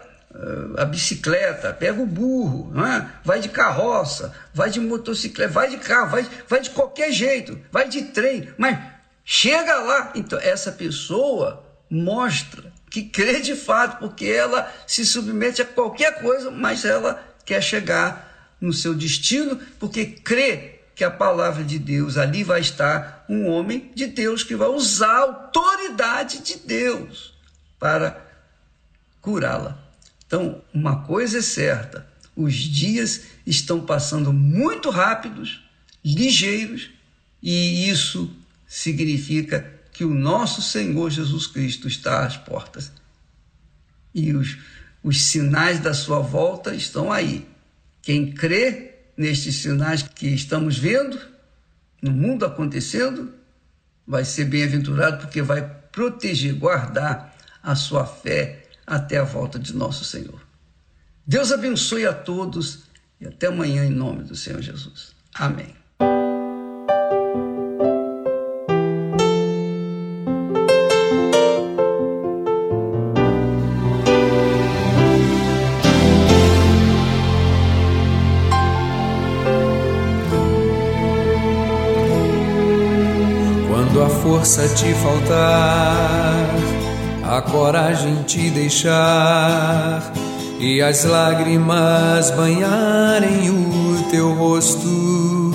a 0.77 0.85
bicicleta, 0.85 1.73
pega 1.73 2.01
o 2.01 2.05
burro, 2.05 2.73
é? 2.85 3.09
vai 3.23 3.39
de 3.39 3.49
carroça, 3.49 4.33
vai 4.53 4.69
de 4.69 4.79
motocicleta, 4.79 5.51
vai 5.51 5.69
de 5.69 5.77
carro, 5.77 6.09
vai, 6.09 6.27
vai 6.47 6.59
de 6.59 6.71
qualquer 6.71 7.11
jeito, 7.11 7.57
vai 7.71 7.87
de 7.87 8.03
trem, 8.03 8.49
mas 8.57 8.77
chega 9.23 9.79
lá. 9.79 10.11
Então, 10.15 10.37
essa 10.39 10.71
pessoa 10.71 11.63
mostra 11.89 12.73
que 12.89 13.03
crê 13.03 13.39
de 13.39 13.55
fato, 13.55 13.99
porque 13.99 14.25
ela 14.25 14.71
se 14.85 15.05
submete 15.05 15.61
a 15.61 15.65
qualquer 15.65 16.21
coisa, 16.21 16.51
mas 16.51 16.85
ela 16.85 17.21
quer 17.45 17.61
chegar 17.61 18.55
no 18.59 18.73
seu 18.73 18.93
destino, 18.93 19.57
porque 19.79 20.05
crê 20.05 20.74
que 20.95 21.03
a 21.03 21.11
palavra 21.11 21.63
de 21.63 21.77
Deus 21.77 22.17
ali 22.17 22.43
vai 22.43 22.61
estar 22.61 23.25
um 23.27 23.47
homem 23.47 23.91
de 23.93 24.07
Deus 24.07 24.43
que 24.43 24.55
vai 24.55 24.69
usar 24.69 25.11
a 25.11 25.21
autoridade 25.23 26.39
de 26.39 26.55
Deus 26.55 27.33
para 27.77 28.25
curá-la. 29.21 29.77
Então, 30.25 30.61
uma 30.73 31.03
coisa 31.03 31.39
é 31.39 31.41
certa: 31.41 32.07
os 32.35 32.53
dias 32.53 33.23
estão 33.45 33.81
passando 33.81 34.31
muito 34.31 34.89
rápidos, 34.89 35.63
ligeiros, 36.03 36.89
e 37.43 37.89
isso 37.89 38.33
significa 38.65 39.73
que 39.91 40.05
o 40.05 40.13
nosso 40.13 40.61
Senhor 40.61 41.09
Jesus 41.09 41.45
Cristo 41.45 41.87
está 41.87 42.25
às 42.25 42.37
portas. 42.37 42.91
E 44.13 44.33
os, 44.33 44.57
os 45.03 45.21
sinais 45.21 45.79
da 45.79 45.93
sua 45.93 46.19
volta 46.19 46.73
estão 46.73 47.11
aí. 47.11 47.45
Quem 48.01 48.31
crê 48.31 48.94
nestes 49.17 49.55
sinais 49.55 50.03
que 50.03 50.27
estamos 50.27 50.77
vendo 50.77 51.19
no 52.01 52.11
mundo 52.11 52.45
acontecendo, 52.45 53.33
vai 54.05 54.23
ser 54.23 54.45
bem-aventurado 54.45 55.19
porque 55.19 55.41
vai 55.41 55.67
proteger, 55.91 56.53
guardar 56.53 57.35
a 57.63 57.75
sua 57.75 58.05
fé 58.05 58.63
até 58.85 59.17
a 59.17 59.23
volta 59.23 59.57
de 59.57 59.75
nosso 59.75 60.05
Senhor. 60.05 60.45
Deus 61.25 61.51
abençoe 61.51 62.05
a 62.05 62.13
todos 62.13 62.83
e 63.19 63.25
até 63.25 63.47
amanhã 63.47 63.85
em 63.85 63.89
nome 63.89 64.23
do 64.23 64.35
Senhor 64.35 64.61
Jesus. 64.61 65.15
Amém. 65.33 65.84
Força 84.45 84.67
te 84.75 84.93
faltar 84.93 86.55
a 87.23 87.41
coragem 87.41 88.21
te 88.27 88.51
deixar 88.51 90.13
e 90.59 90.83
as 90.83 91.03
lágrimas 91.03 92.29
banharem 92.29 93.49
o 93.49 94.03
teu 94.11 94.35
rosto 94.35 95.51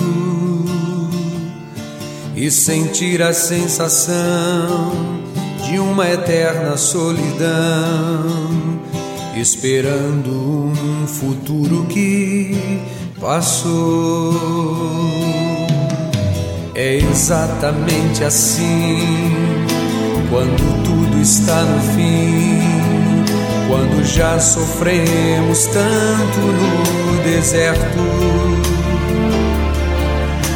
e 2.35 2.51
sentir 2.51 3.21
a 3.21 3.31
sensação 3.31 4.91
de 5.63 5.79
uma 5.79 6.09
eterna 6.09 6.75
solidão, 6.75 7.47
esperando 9.37 10.73
um 10.75 11.07
futuro 11.07 11.85
que 11.85 12.81
passou. 13.21 14.61
É 16.83 16.95
exatamente 16.95 18.23
assim 18.23 19.31
quando 20.31 20.83
tudo 20.83 21.21
está 21.21 21.61
no 21.61 21.79
fim, 21.93 22.59
quando 23.67 24.03
já 24.03 24.39
sofremos 24.39 25.67
tanto 25.67 26.39
no 26.39 27.21
deserto, 27.21 27.99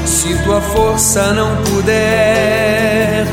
Se 0.04 0.34
tua 0.44 0.60
força 0.62 1.32
não 1.32 1.58
puder 1.58 3.28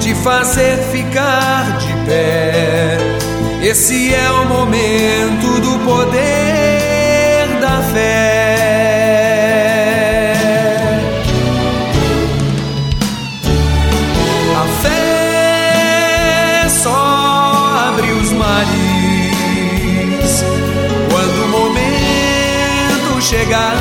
te 0.00 0.12
fazer 0.12 0.78
ficar 0.90 1.78
de 1.78 1.92
pé, 2.06 2.98
esse 3.62 4.12
é 4.12 4.30
o 4.32 4.46
momento 4.46 5.60
do 5.60 5.78
poder 5.84 7.60
da 7.60 7.80
fé. 7.94 8.31
Chegar. 23.52 23.76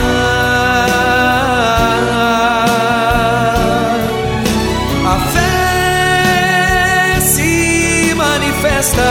A 5.06 5.18
fé 5.34 7.20
se 7.22 8.14
manifesta 8.16 9.02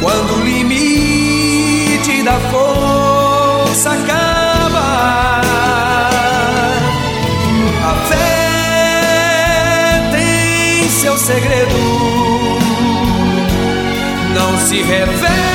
quando 0.00 0.34
o 0.36 0.44
limite 0.44 2.22
da 2.22 2.38
força 2.50 3.90
acaba. 3.90 5.40
A 7.84 7.94
fé 8.08 8.26
tem 10.12 10.88
seu 10.88 11.16
segredo, 11.18 11.76
não 14.34 14.58
se 14.66 14.82
revela 14.82 15.45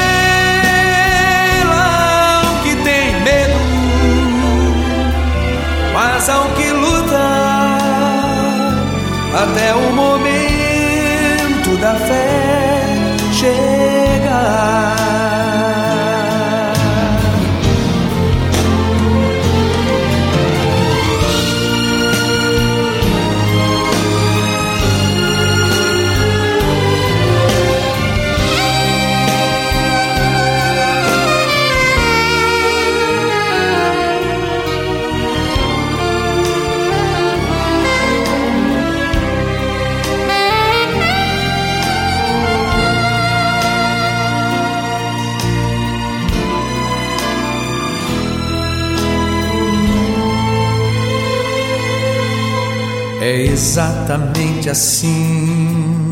assim 54.72 56.11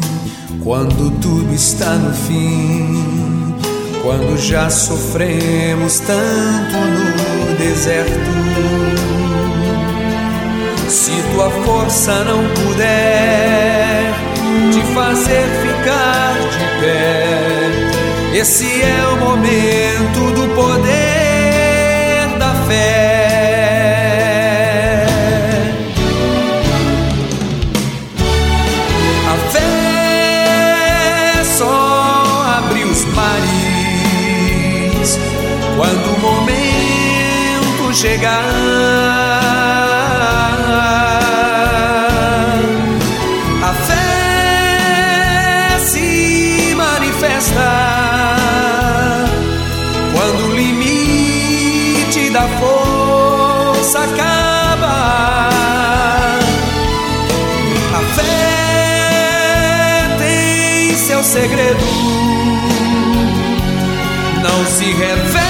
quando 0.62 1.10
tudo 1.22 1.54
está 1.56 1.94
no 1.96 2.14
fim, 2.14 3.56
quando 4.04 4.38
já 4.38 4.70
sofremos 4.70 6.00
tanto 6.02 6.78
no 6.78 7.56
deserto. 7.58 8.20
Se 10.90 11.12
tua 11.34 11.50
força 11.50 12.24
não 12.26 12.44
puder 12.66 14.14
te 14.74 14.82
fazer 14.94 15.46
ficar 15.62 16.34
de 16.52 16.66
pé, 16.82 18.38
esse 18.38 18.82
é 18.82 19.08
o 19.14 19.18
momento 19.18 20.34
do 20.36 20.54
poder 20.56 22.38
da 22.38 22.54
fé. 22.68 23.19
Segredo, 61.30 61.86
não 64.42 64.66
se 64.66 64.86
revela 64.86 65.46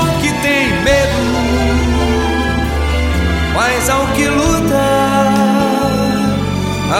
ao 0.00 0.20
que 0.20 0.32
tem 0.42 0.72
medo, 0.82 1.22
mas 3.54 3.88
ao 3.88 4.08
que 4.08 4.26
luta 4.26 4.76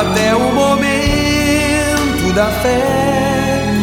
até 0.00 0.36
o 0.36 0.54
momento 0.54 2.32
da 2.36 2.46
fé 2.62 3.82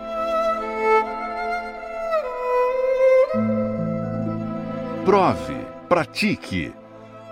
Prove 5.11 5.59
pratique. 5.89 6.71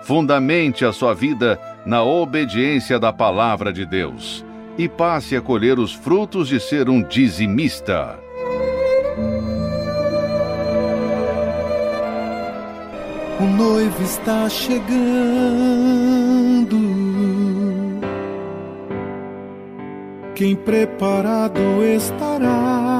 Fundamente 0.02 0.84
a 0.84 0.92
sua 0.92 1.14
vida 1.14 1.58
na 1.86 2.02
obediência 2.02 2.98
da 2.98 3.10
palavra 3.10 3.72
de 3.72 3.86
Deus 3.86 4.44
e 4.76 4.86
passe 4.86 5.34
a 5.34 5.40
colher 5.40 5.78
os 5.78 5.94
frutos 5.94 6.48
de 6.48 6.60
ser 6.60 6.90
um 6.90 7.02
dizimista. 7.02 8.18
O 13.40 13.44
noivo 13.44 14.02
está 14.02 14.46
chegando. 14.50 14.90
Quem 20.34 20.54
preparado 20.54 21.82
estará? 21.82 22.99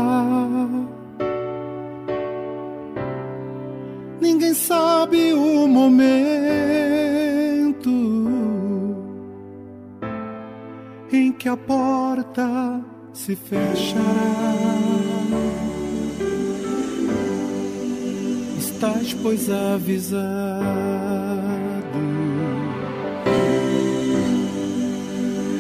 Momento 5.80 6.10
em 11.10 11.32
que 11.32 11.48
a 11.48 11.56
porta 11.56 12.84
se 13.14 13.34
fechará. 13.34 14.02
Estás, 18.58 19.14
pois, 19.14 19.50
avisado 19.50 20.20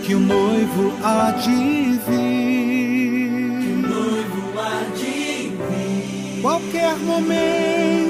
que 0.04 0.14
o 0.14 0.20
noivo 0.20 0.92
há 1.02 1.30
de 1.32 1.98
vir. 2.06 3.60
Que 3.60 3.72
o 3.72 3.78
noivo 3.88 4.58
há 4.58 4.84
de 4.96 5.48
vir. 5.48 6.42
Qualquer 6.42 6.96
momento 6.98 8.09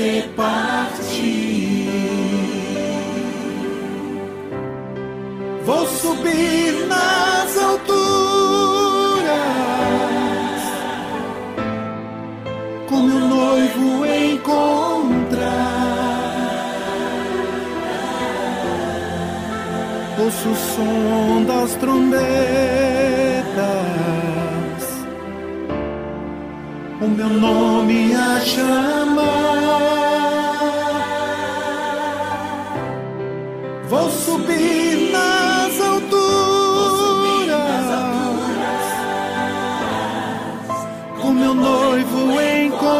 você 0.00 0.24
partir. 0.34 1.90
Vou 5.64 5.86
subir 5.86 6.86
nas 6.88 7.58
alturas 7.58 8.00
com 12.88 12.96
meu 12.96 13.20
noivo 13.20 14.06
encontrar. 14.06 15.50
Ouço 20.18 20.48
o 20.48 20.56
som 20.56 21.44
das 21.44 21.74
trombetas, 21.74 22.20
o 27.02 27.06
meu 27.06 27.28
nome 27.28 28.14
a 28.14 28.40
chamar. 28.40 29.29
Subir 34.50 35.12
nas 35.12 35.80
alturas, 35.80 36.46
com 41.20 41.30
meu 41.32 41.54
noivo 41.54 42.40
encontrar. 42.40 42.90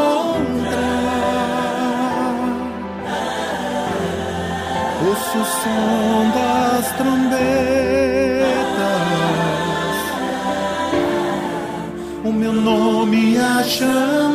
Ouço 5.06 5.38
o 5.38 5.44
som 5.44 6.30
das 6.34 6.92
trombetas, 6.96 7.40
o 12.24 12.32
meu 12.32 12.52
nome 12.52 13.38
a. 13.38 14.29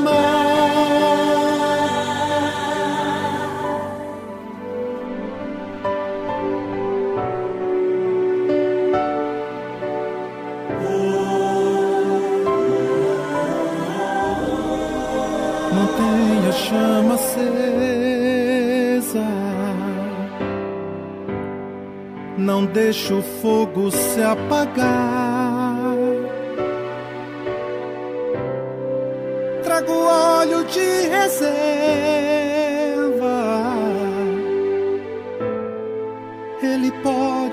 Não 22.56 22.66
deixe 22.68 23.14
o 23.14 23.22
fogo 23.22 23.92
se 23.92 24.22
apagar. 24.24 25.94
Trago 29.62 29.92
óleo 29.92 30.64
de 30.64 31.02
reserva. 31.10 31.52
Ele 36.64 36.92
pode 37.04 37.45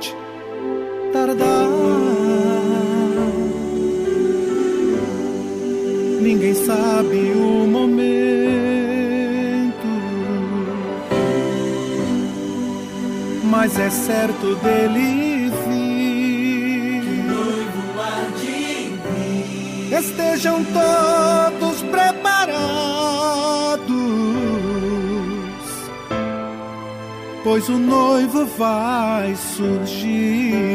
certo 13.93 14.55
dele 14.57 15.51
vir. 15.67 17.03
Noivo. 17.25 17.83
Estejam 19.93 20.65
todos 20.65 21.83
preparados, 21.83 22.53
pois 27.45 27.69
o 27.69 27.79
noivo 27.79 28.47
vai 28.57 29.37
surgir. 29.37 30.72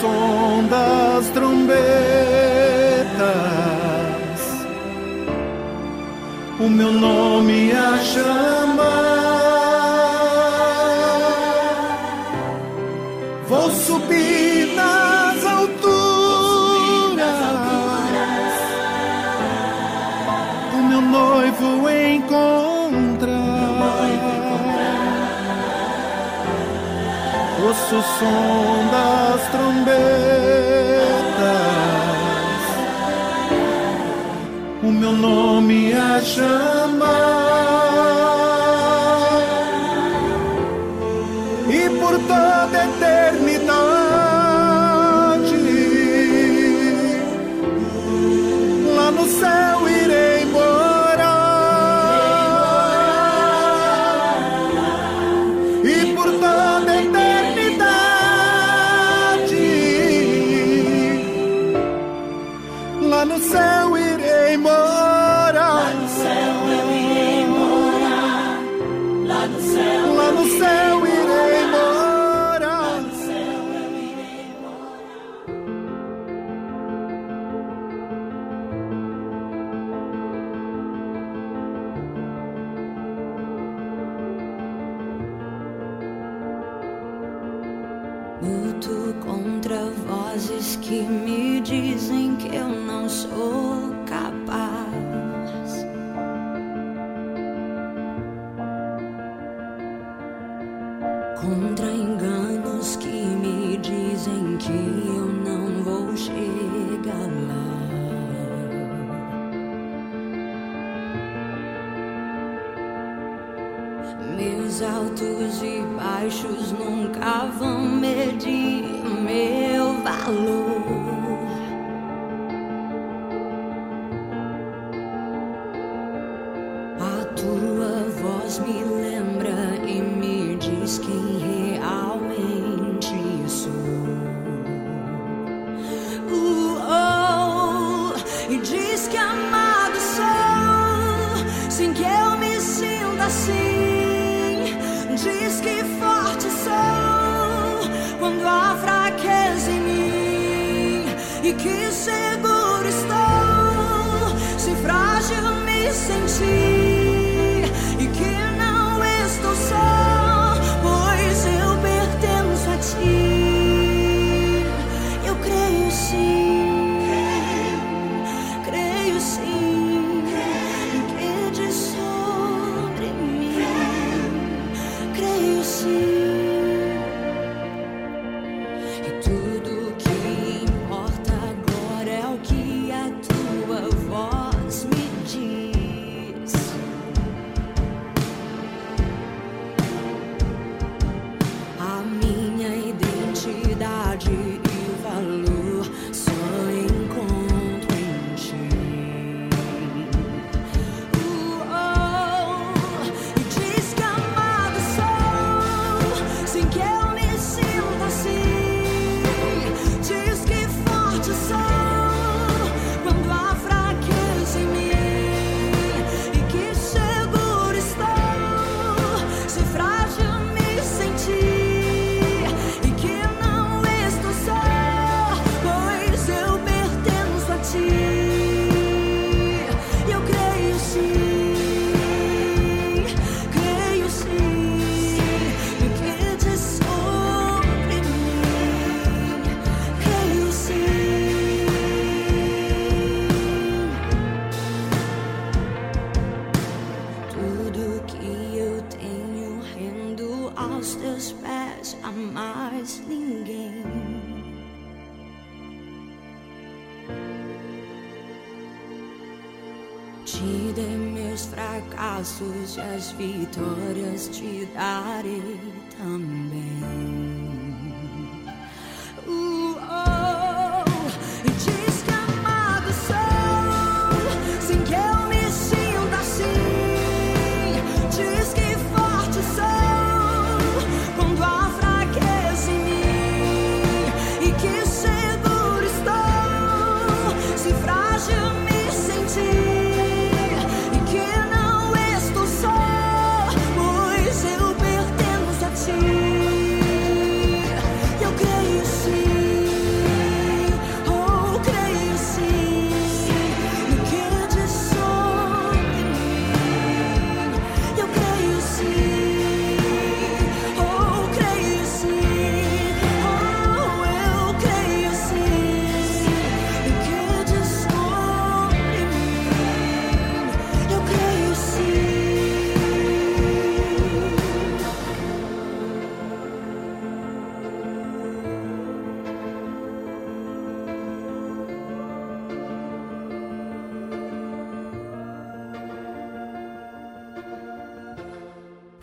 Som 0.00 0.66
das 0.68 1.28
trombetas, 1.30 1.78
o 6.60 6.68
meu 6.68 6.92
nome 6.92 7.72
a 7.72 7.98
chamar. 7.98 9.08
Vou 13.48 13.70
subir 13.70 14.57
o 27.92 28.02
som 28.02 28.88
das 28.90 29.48
trombetas. 29.50 29.96
O 34.82 34.90
meu 34.90 35.12
nome 35.12 35.92
a 35.94 36.20
chamar. 36.20 36.87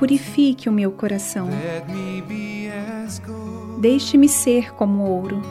Purifique 0.00 0.66
o 0.66 0.72
meu 0.72 0.90
coração. 0.92 1.50
Deixe-me 3.78 4.30
ser 4.30 4.72
como 4.72 5.02
ouro 5.02 5.42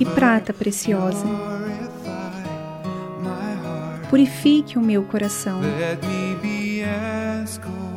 e 0.00 0.04
prata 0.04 0.52
preciosa. 0.52 1.24
Purifique 4.10 4.76
o 4.76 4.82
meu 4.82 5.04
coração. 5.04 5.60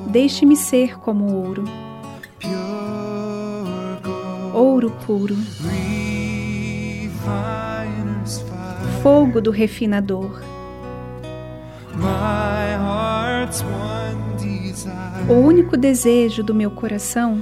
Deixe-me 0.05 0.55
ser 0.55 0.99
como 0.99 1.33
ouro. 1.33 1.63
Ouro 4.53 4.91
puro. 5.03 5.35
Fogo 9.01 9.41
do 9.41 9.49
refinador. 9.49 10.50
O 15.29 15.33
único 15.33 15.77
desejo 15.77 16.43
do 16.43 16.53
meu 16.53 16.71
coração 16.71 17.41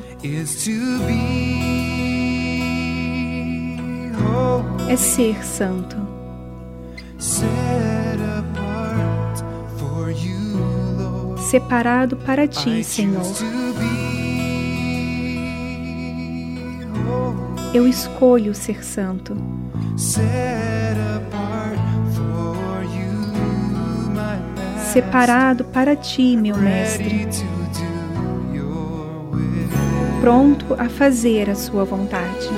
é 4.88 4.96
ser 4.96 5.46
santo. 5.46 5.98
Separado 11.50 12.18
para 12.18 12.48
ti, 12.48 12.84
Senhor. 12.84 13.24
Eu 17.74 17.88
escolho 17.88 18.54
ser 18.56 18.84
santo. 18.84 19.36
Separado 24.91 25.66
para 25.66 25.95
ti, 25.95 26.36
meu 26.36 26.57
Mestre. 26.57 27.28
Pronto 30.20 30.76
a 30.80 30.90
fazer 30.90 31.48
a 31.48 31.53
sua 31.56 31.86
vontade. 31.86 32.49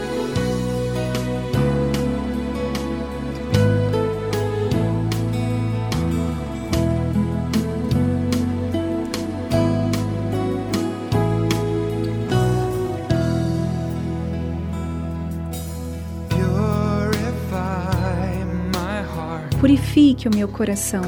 Purifique 20.12 20.28
o 20.28 20.36
meu 20.36 20.48
coração. 20.50 21.04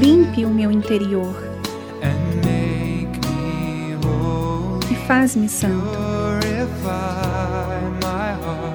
Limpe 0.00 0.46
o 0.46 0.48
meu 0.48 0.70
interior. 0.70 1.36
E 4.90 4.94
faz-me 5.06 5.46
santo. 5.46 5.86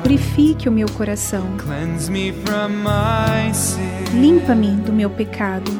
Purifique 0.03 0.69
o 0.69 0.71
meu 0.71 0.87
coração. 0.89 1.43
Limpa-me 4.13 4.71
do 4.75 4.93
meu 4.93 5.09
pecado. 5.09 5.71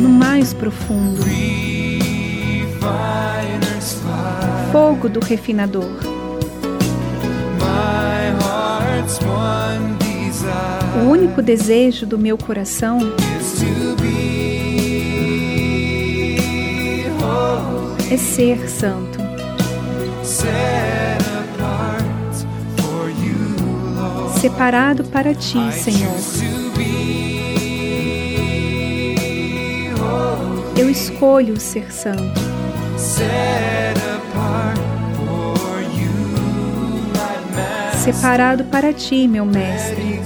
No 0.00 0.08
mais 0.08 0.52
profundo. 0.52 1.22
Fogo 4.72 5.08
do 5.08 5.20
refinador. 5.20 6.15
O 10.96 11.08
único 11.08 11.40
desejo 11.40 12.04
do 12.06 12.18
meu 12.18 12.36
coração 12.36 12.98
é 18.10 18.16
ser 18.16 18.68
santo. 18.68 19.18
Separado 24.40 25.04
para 25.04 25.34
ti, 25.34 25.58
Senhor. 25.72 26.14
Eu 30.76 30.90
escolho 30.90 31.58
ser 31.60 31.92
santo. 31.92 32.40
Separado 38.06 38.62
para 38.66 38.92
ti, 38.92 39.26
meu 39.26 39.44
Mestre. 39.44 40.20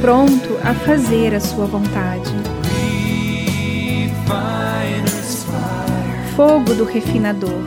Pronto 0.00 0.58
a 0.64 0.72
fazer 0.72 1.34
a 1.34 1.40
sua 1.40 1.66
vontade. 1.66 2.30
Fogo 6.34 6.72
do 6.72 6.84
refinador. 6.84 7.60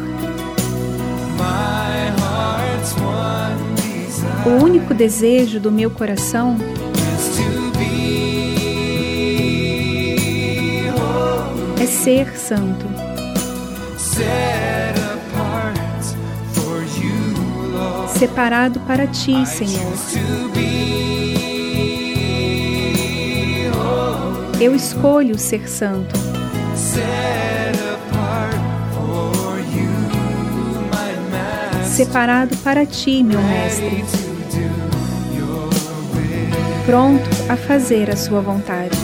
O 4.43 4.63
único 4.63 4.95
desejo 4.95 5.59
do 5.59 5.71
meu 5.71 5.91
coração 5.91 6.57
é 11.79 11.85
ser 11.85 12.35
santo. 12.35 12.87
Separado 18.23 18.79
para 18.79 19.05
ti, 19.05 19.45
Senhor. 19.45 19.93
Eu 24.61 24.73
escolho 24.73 25.37
ser 25.37 25.67
santo. 25.67 26.15
Separado 31.83 32.55
para 32.59 32.85
ti, 32.85 33.21
meu 33.21 33.41
Mestre. 33.41 34.05
Pronto 36.85 37.29
a 37.49 37.57
fazer 37.57 38.09
a 38.09 38.15
sua 38.15 38.39
vontade. 38.39 39.02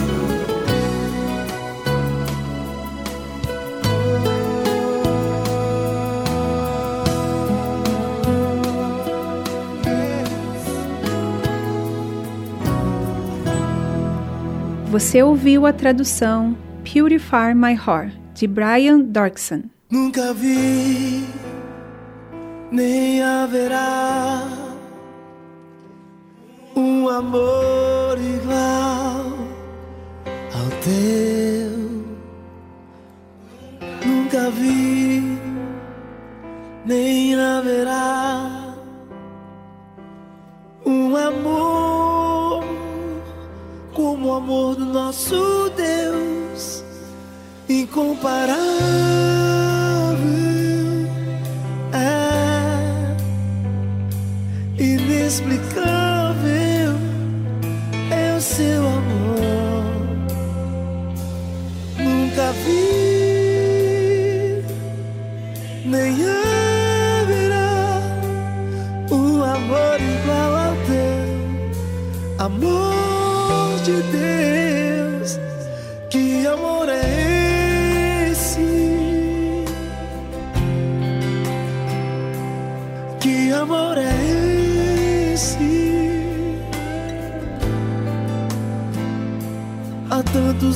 Você 14.99 15.23
ouviu 15.23 15.65
a 15.65 15.71
tradução 15.71 16.57
Purify 16.83 17.55
My 17.55 17.71
Heart, 17.73 18.13
de 18.35 18.45
Brian 18.45 18.99
Dorkson. 18.99 19.61
Nunca 19.89 20.33
vi, 20.33 21.23
nem 22.69 23.23
haverá 23.23 24.43
um 26.75 27.07
amor 27.07 28.17
igual 28.19 29.37
ao 30.53 30.69
teu. 30.83 32.03
Nunca 34.05 34.49
vi, 34.51 35.39
nem 36.85 37.35
haverá 37.35 38.75
um 40.85 41.15
amor 41.15 41.78
o 44.29 44.33
amor 44.33 44.75
do 44.75 44.85
nosso 44.85 45.71
Deus, 45.75 46.83
incomparável. 47.67 48.59
É 51.91 53.15
inexplicável 54.83 56.93
é 58.11 58.35
o 58.37 58.41
seu 58.41 58.87
amor. 58.87 59.83
Nunca 61.97 62.51
vi, 62.63 64.63
nem 65.85 66.15
haverá 67.23 67.99
um 69.11 69.43
amor 69.43 69.99
igual 69.99 70.55
ao 70.55 70.75
teu 70.85 71.25
amor 72.45 72.88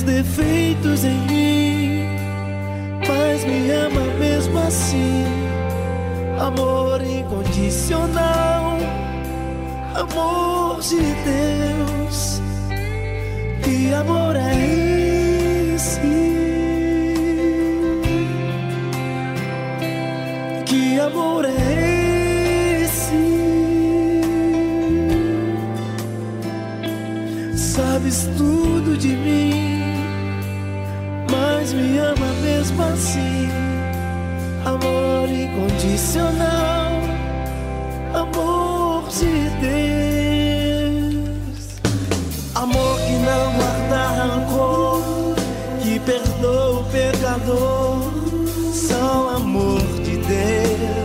defeitos 0.04 1.04
em 1.04 1.18
mim, 1.26 2.04
mas 3.08 3.44
me 3.44 3.70
ama 3.70 4.04
mesmo 4.18 4.58
assim. 4.58 5.24
Amor 6.38 7.00
incondicional, 7.02 8.76
amor 9.94 10.80
de 10.80 10.96
Deus. 11.24 12.40
Que 13.62 13.94
amor 13.94 14.36
é 14.36 14.54
esse? 15.74 16.00
Que 20.66 21.00
amor 21.00 21.44
é 21.46 22.84
esse? 22.84 23.24
Sabes 27.56 28.28
tudo 28.36 28.96
de 28.96 29.08
mim, 29.08 29.63
mesmo 32.64 32.82
assim. 32.82 33.48
Amor 34.64 35.28
incondicional, 35.28 36.92
amor 38.14 39.08
de 39.10 39.50
Deus. 39.60 41.24
Amor 42.54 43.00
que 43.00 43.12
não 43.12 43.52
guarda 43.56 44.06
rancor, 44.22 45.02
que 45.82 46.00
perdoa 46.00 46.80
o 46.80 46.84
pecador, 46.84 48.12
só 48.72 49.34
amor 49.36 49.82
de 50.02 50.16
Deus. 50.16 51.04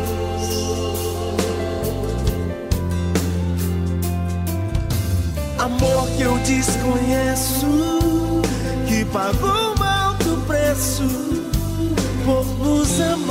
Amor 5.58 6.08
que 6.16 6.22
eu 6.22 6.38
desconheço, 6.40 7.68
que 8.88 9.04
pagou 9.06 9.76
um 9.78 9.84
alto 9.84 10.42
preço 10.48 11.29
por 12.70 12.78
nos 12.78 13.29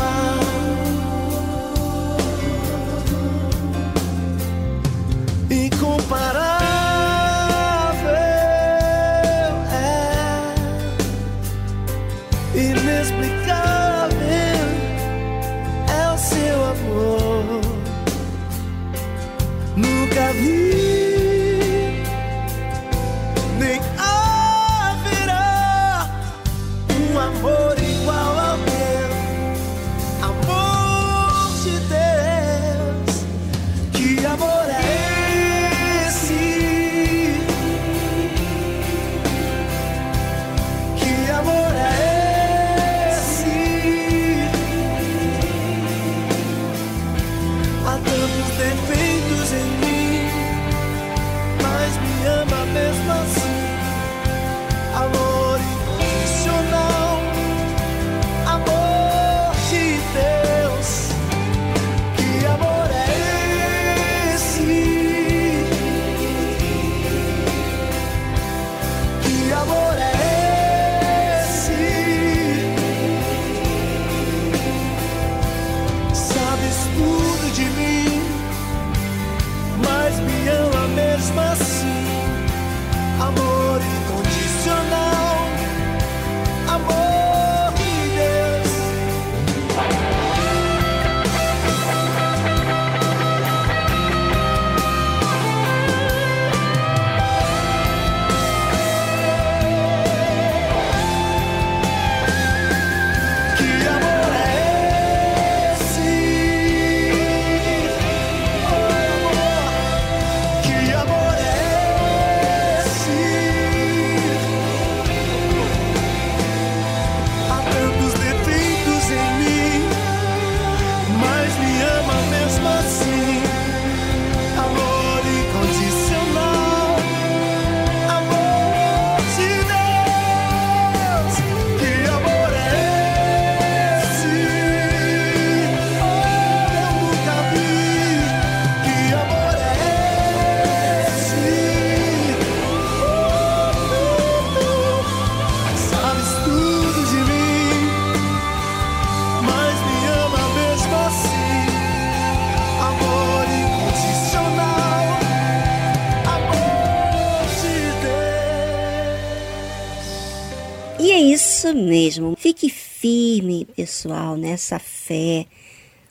pessoal, 163.98 164.36
nessa 164.36 164.78
fé. 164.78 165.44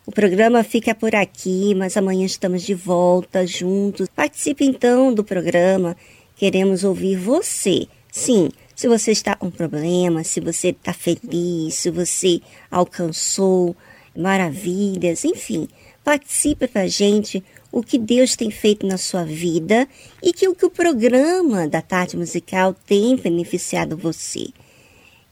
O 0.06 0.12
programa 0.12 0.62
fica 0.62 0.94
por 0.94 1.16
aqui, 1.16 1.74
mas 1.74 1.96
amanhã 1.96 2.26
estamos 2.26 2.64
de 2.64 2.74
volta 2.74 3.48
juntos. 3.48 4.10
Participe 4.14 4.66
então 4.66 5.14
do 5.14 5.24
programa. 5.24 5.96
Queremos 6.36 6.84
ouvir 6.84 7.16
você. 7.16 7.88
Sim, 8.12 8.50
se 8.76 8.90
você 8.90 9.12
está 9.12 9.36
com 9.36 9.50
problema, 9.50 10.22
se 10.26 10.42
você 10.42 10.70
está 10.70 10.92
feliz, 10.92 11.76
se 11.76 11.90
você 11.90 12.42
alcançou 12.70 13.74
maravilhas, 14.14 15.24
enfim, 15.24 15.70
participe 16.04 16.68
com 16.68 16.80
a 16.80 16.88
gente. 16.88 17.42
o 17.72 17.82
que 17.84 17.98
Deus 17.98 18.36
tem 18.36 18.52
feito 18.52 18.86
na 18.86 18.98
sua 18.98 19.24
vida 19.24 19.88
e 20.22 20.34
que 20.34 20.48
o 20.48 20.56
que 20.56 20.66
o 20.66 20.70
programa 20.70 21.68
da 21.68 21.82
tarde 21.82 22.18
musical 22.18 22.74
tem 22.86 23.16
beneficiado 23.16 23.96
você. 23.96 24.48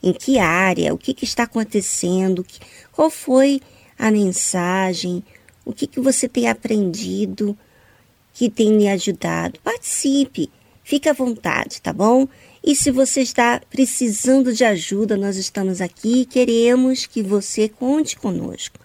Em 0.05 0.13
que 0.13 0.39
área, 0.39 0.93
o 0.93 0.97
que, 0.97 1.13
que 1.13 1.25
está 1.25 1.43
acontecendo, 1.43 2.45
qual 2.91 3.09
foi 3.09 3.59
a 3.97 4.11
mensagem, 4.11 5.23
o 5.65 5.73
que, 5.73 5.87
que 5.87 5.99
você 5.99 6.29
tem 6.29 6.47
aprendido 6.47 7.57
que 8.35 8.49
tem 8.49 8.77
lhe 8.77 8.87
ajudado. 8.87 9.59
Participe, 9.63 10.51
fique 10.83 11.09
à 11.09 11.13
vontade, 11.13 11.81
tá 11.81 11.91
bom? 11.91 12.27
E 12.63 12.75
se 12.75 12.91
você 12.91 13.21
está 13.21 13.61
precisando 13.69 14.53
de 14.53 14.63
ajuda, 14.63 15.15
nós 15.15 15.37
estamos 15.37 15.81
aqui 15.81 16.21
e 16.21 16.25
queremos 16.25 17.05
que 17.05 17.23
você 17.23 17.69
conte 17.69 18.17
conosco. 18.17 18.79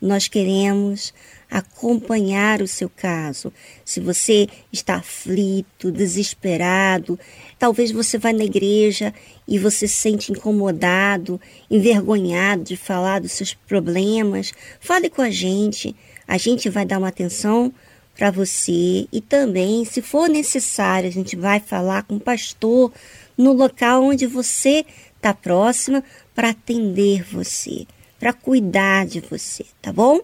Nós 0.00 0.28
queremos 0.28 1.12
acompanhar 1.52 2.62
o 2.62 2.66
seu 2.66 2.88
caso. 2.88 3.52
Se 3.84 4.00
você 4.00 4.48
está 4.72 4.94
aflito, 4.94 5.92
desesperado, 5.92 7.20
talvez 7.58 7.90
você 7.90 8.16
vá 8.16 8.32
na 8.32 8.44
igreja 8.44 9.12
e 9.46 9.58
você 9.58 9.86
se 9.86 9.94
sente 9.94 10.32
incomodado, 10.32 11.38
envergonhado 11.70 12.64
de 12.64 12.74
falar 12.74 13.20
dos 13.20 13.32
seus 13.32 13.52
problemas, 13.52 14.50
fale 14.80 15.10
com 15.10 15.20
a 15.20 15.28
gente. 15.28 15.94
A 16.26 16.38
gente 16.38 16.70
vai 16.70 16.86
dar 16.86 16.96
uma 16.96 17.08
atenção 17.08 17.70
para 18.16 18.30
você 18.30 19.06
e 19.12 19.20
também, 19.20 19.84
se 19.84 20.00
for 20.00 20.30
necessário, 20.30 21.08
a 21.08 21.12
gente 21.12 21.36
vai 21.36 21.60
falar 21.60 22.04
com 22.04 22.16
o 22.16 22.20
pastor 22.20 22.90
no 23.36 23.52
local 23.52 24.04
onde 24.04 24.26
você 24.26 24.86
está 25.16 25.34
próxima 25.34 26.02
para 26.34 26.48
atender 26.50 27.22
você, 27.24 27.86
para 28.18 28.32
cuidar 28.32 29.04
de 29.04 29.20
você, 29.20 29.66
tá 29.82 29.92
bom? 29.92 30.20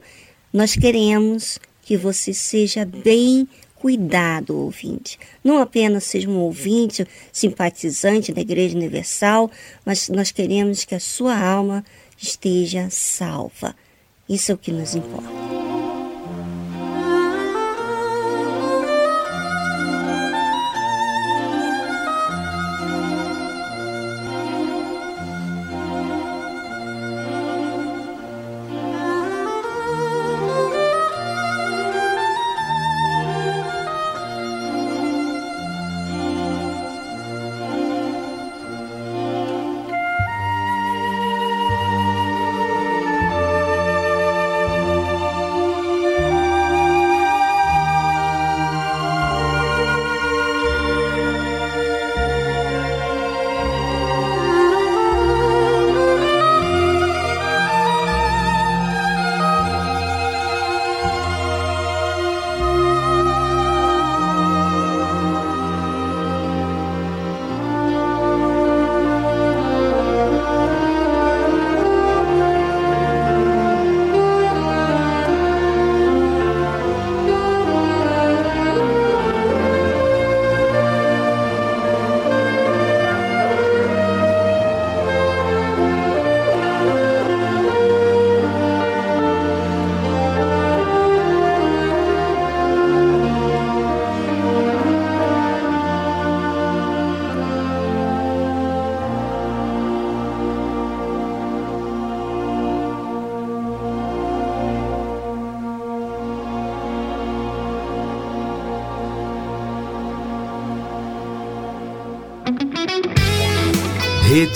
Nós 0.53 0.75
queremos 0.75 1.59
que 1.83 1.97
você 1.97 2.33
seja 2.33 2.85
bem 2.85 3.49
cuidado, 3.75 4.57
ouvinte. 4.57 5.19
Não 5.43 5.59
apenas 5.59 6.05
seja 6.05 6.29
um 6.29 6.39
ouvinte, 6.39 7.07
simpatizante 7.33 8.33
da 8.33 8.41
Igreja 8.41 8.77
Universal, 8.77 9.51
mas 9.85 10.09
nós 10.09 10.31
queremos 10.31 10.85
que 10.85 10.95
a 10.95 11.01
sua 11.01 11.39
alma 11.39 11.85
esteja 12.21 12.89
salva. 12.91 13.75
Isso 14.29 14.51
é 14.51 14.55
o 14.55 14.59
que 14.59 14.73
nos 14.73 14.95
importa. 14.95 15.29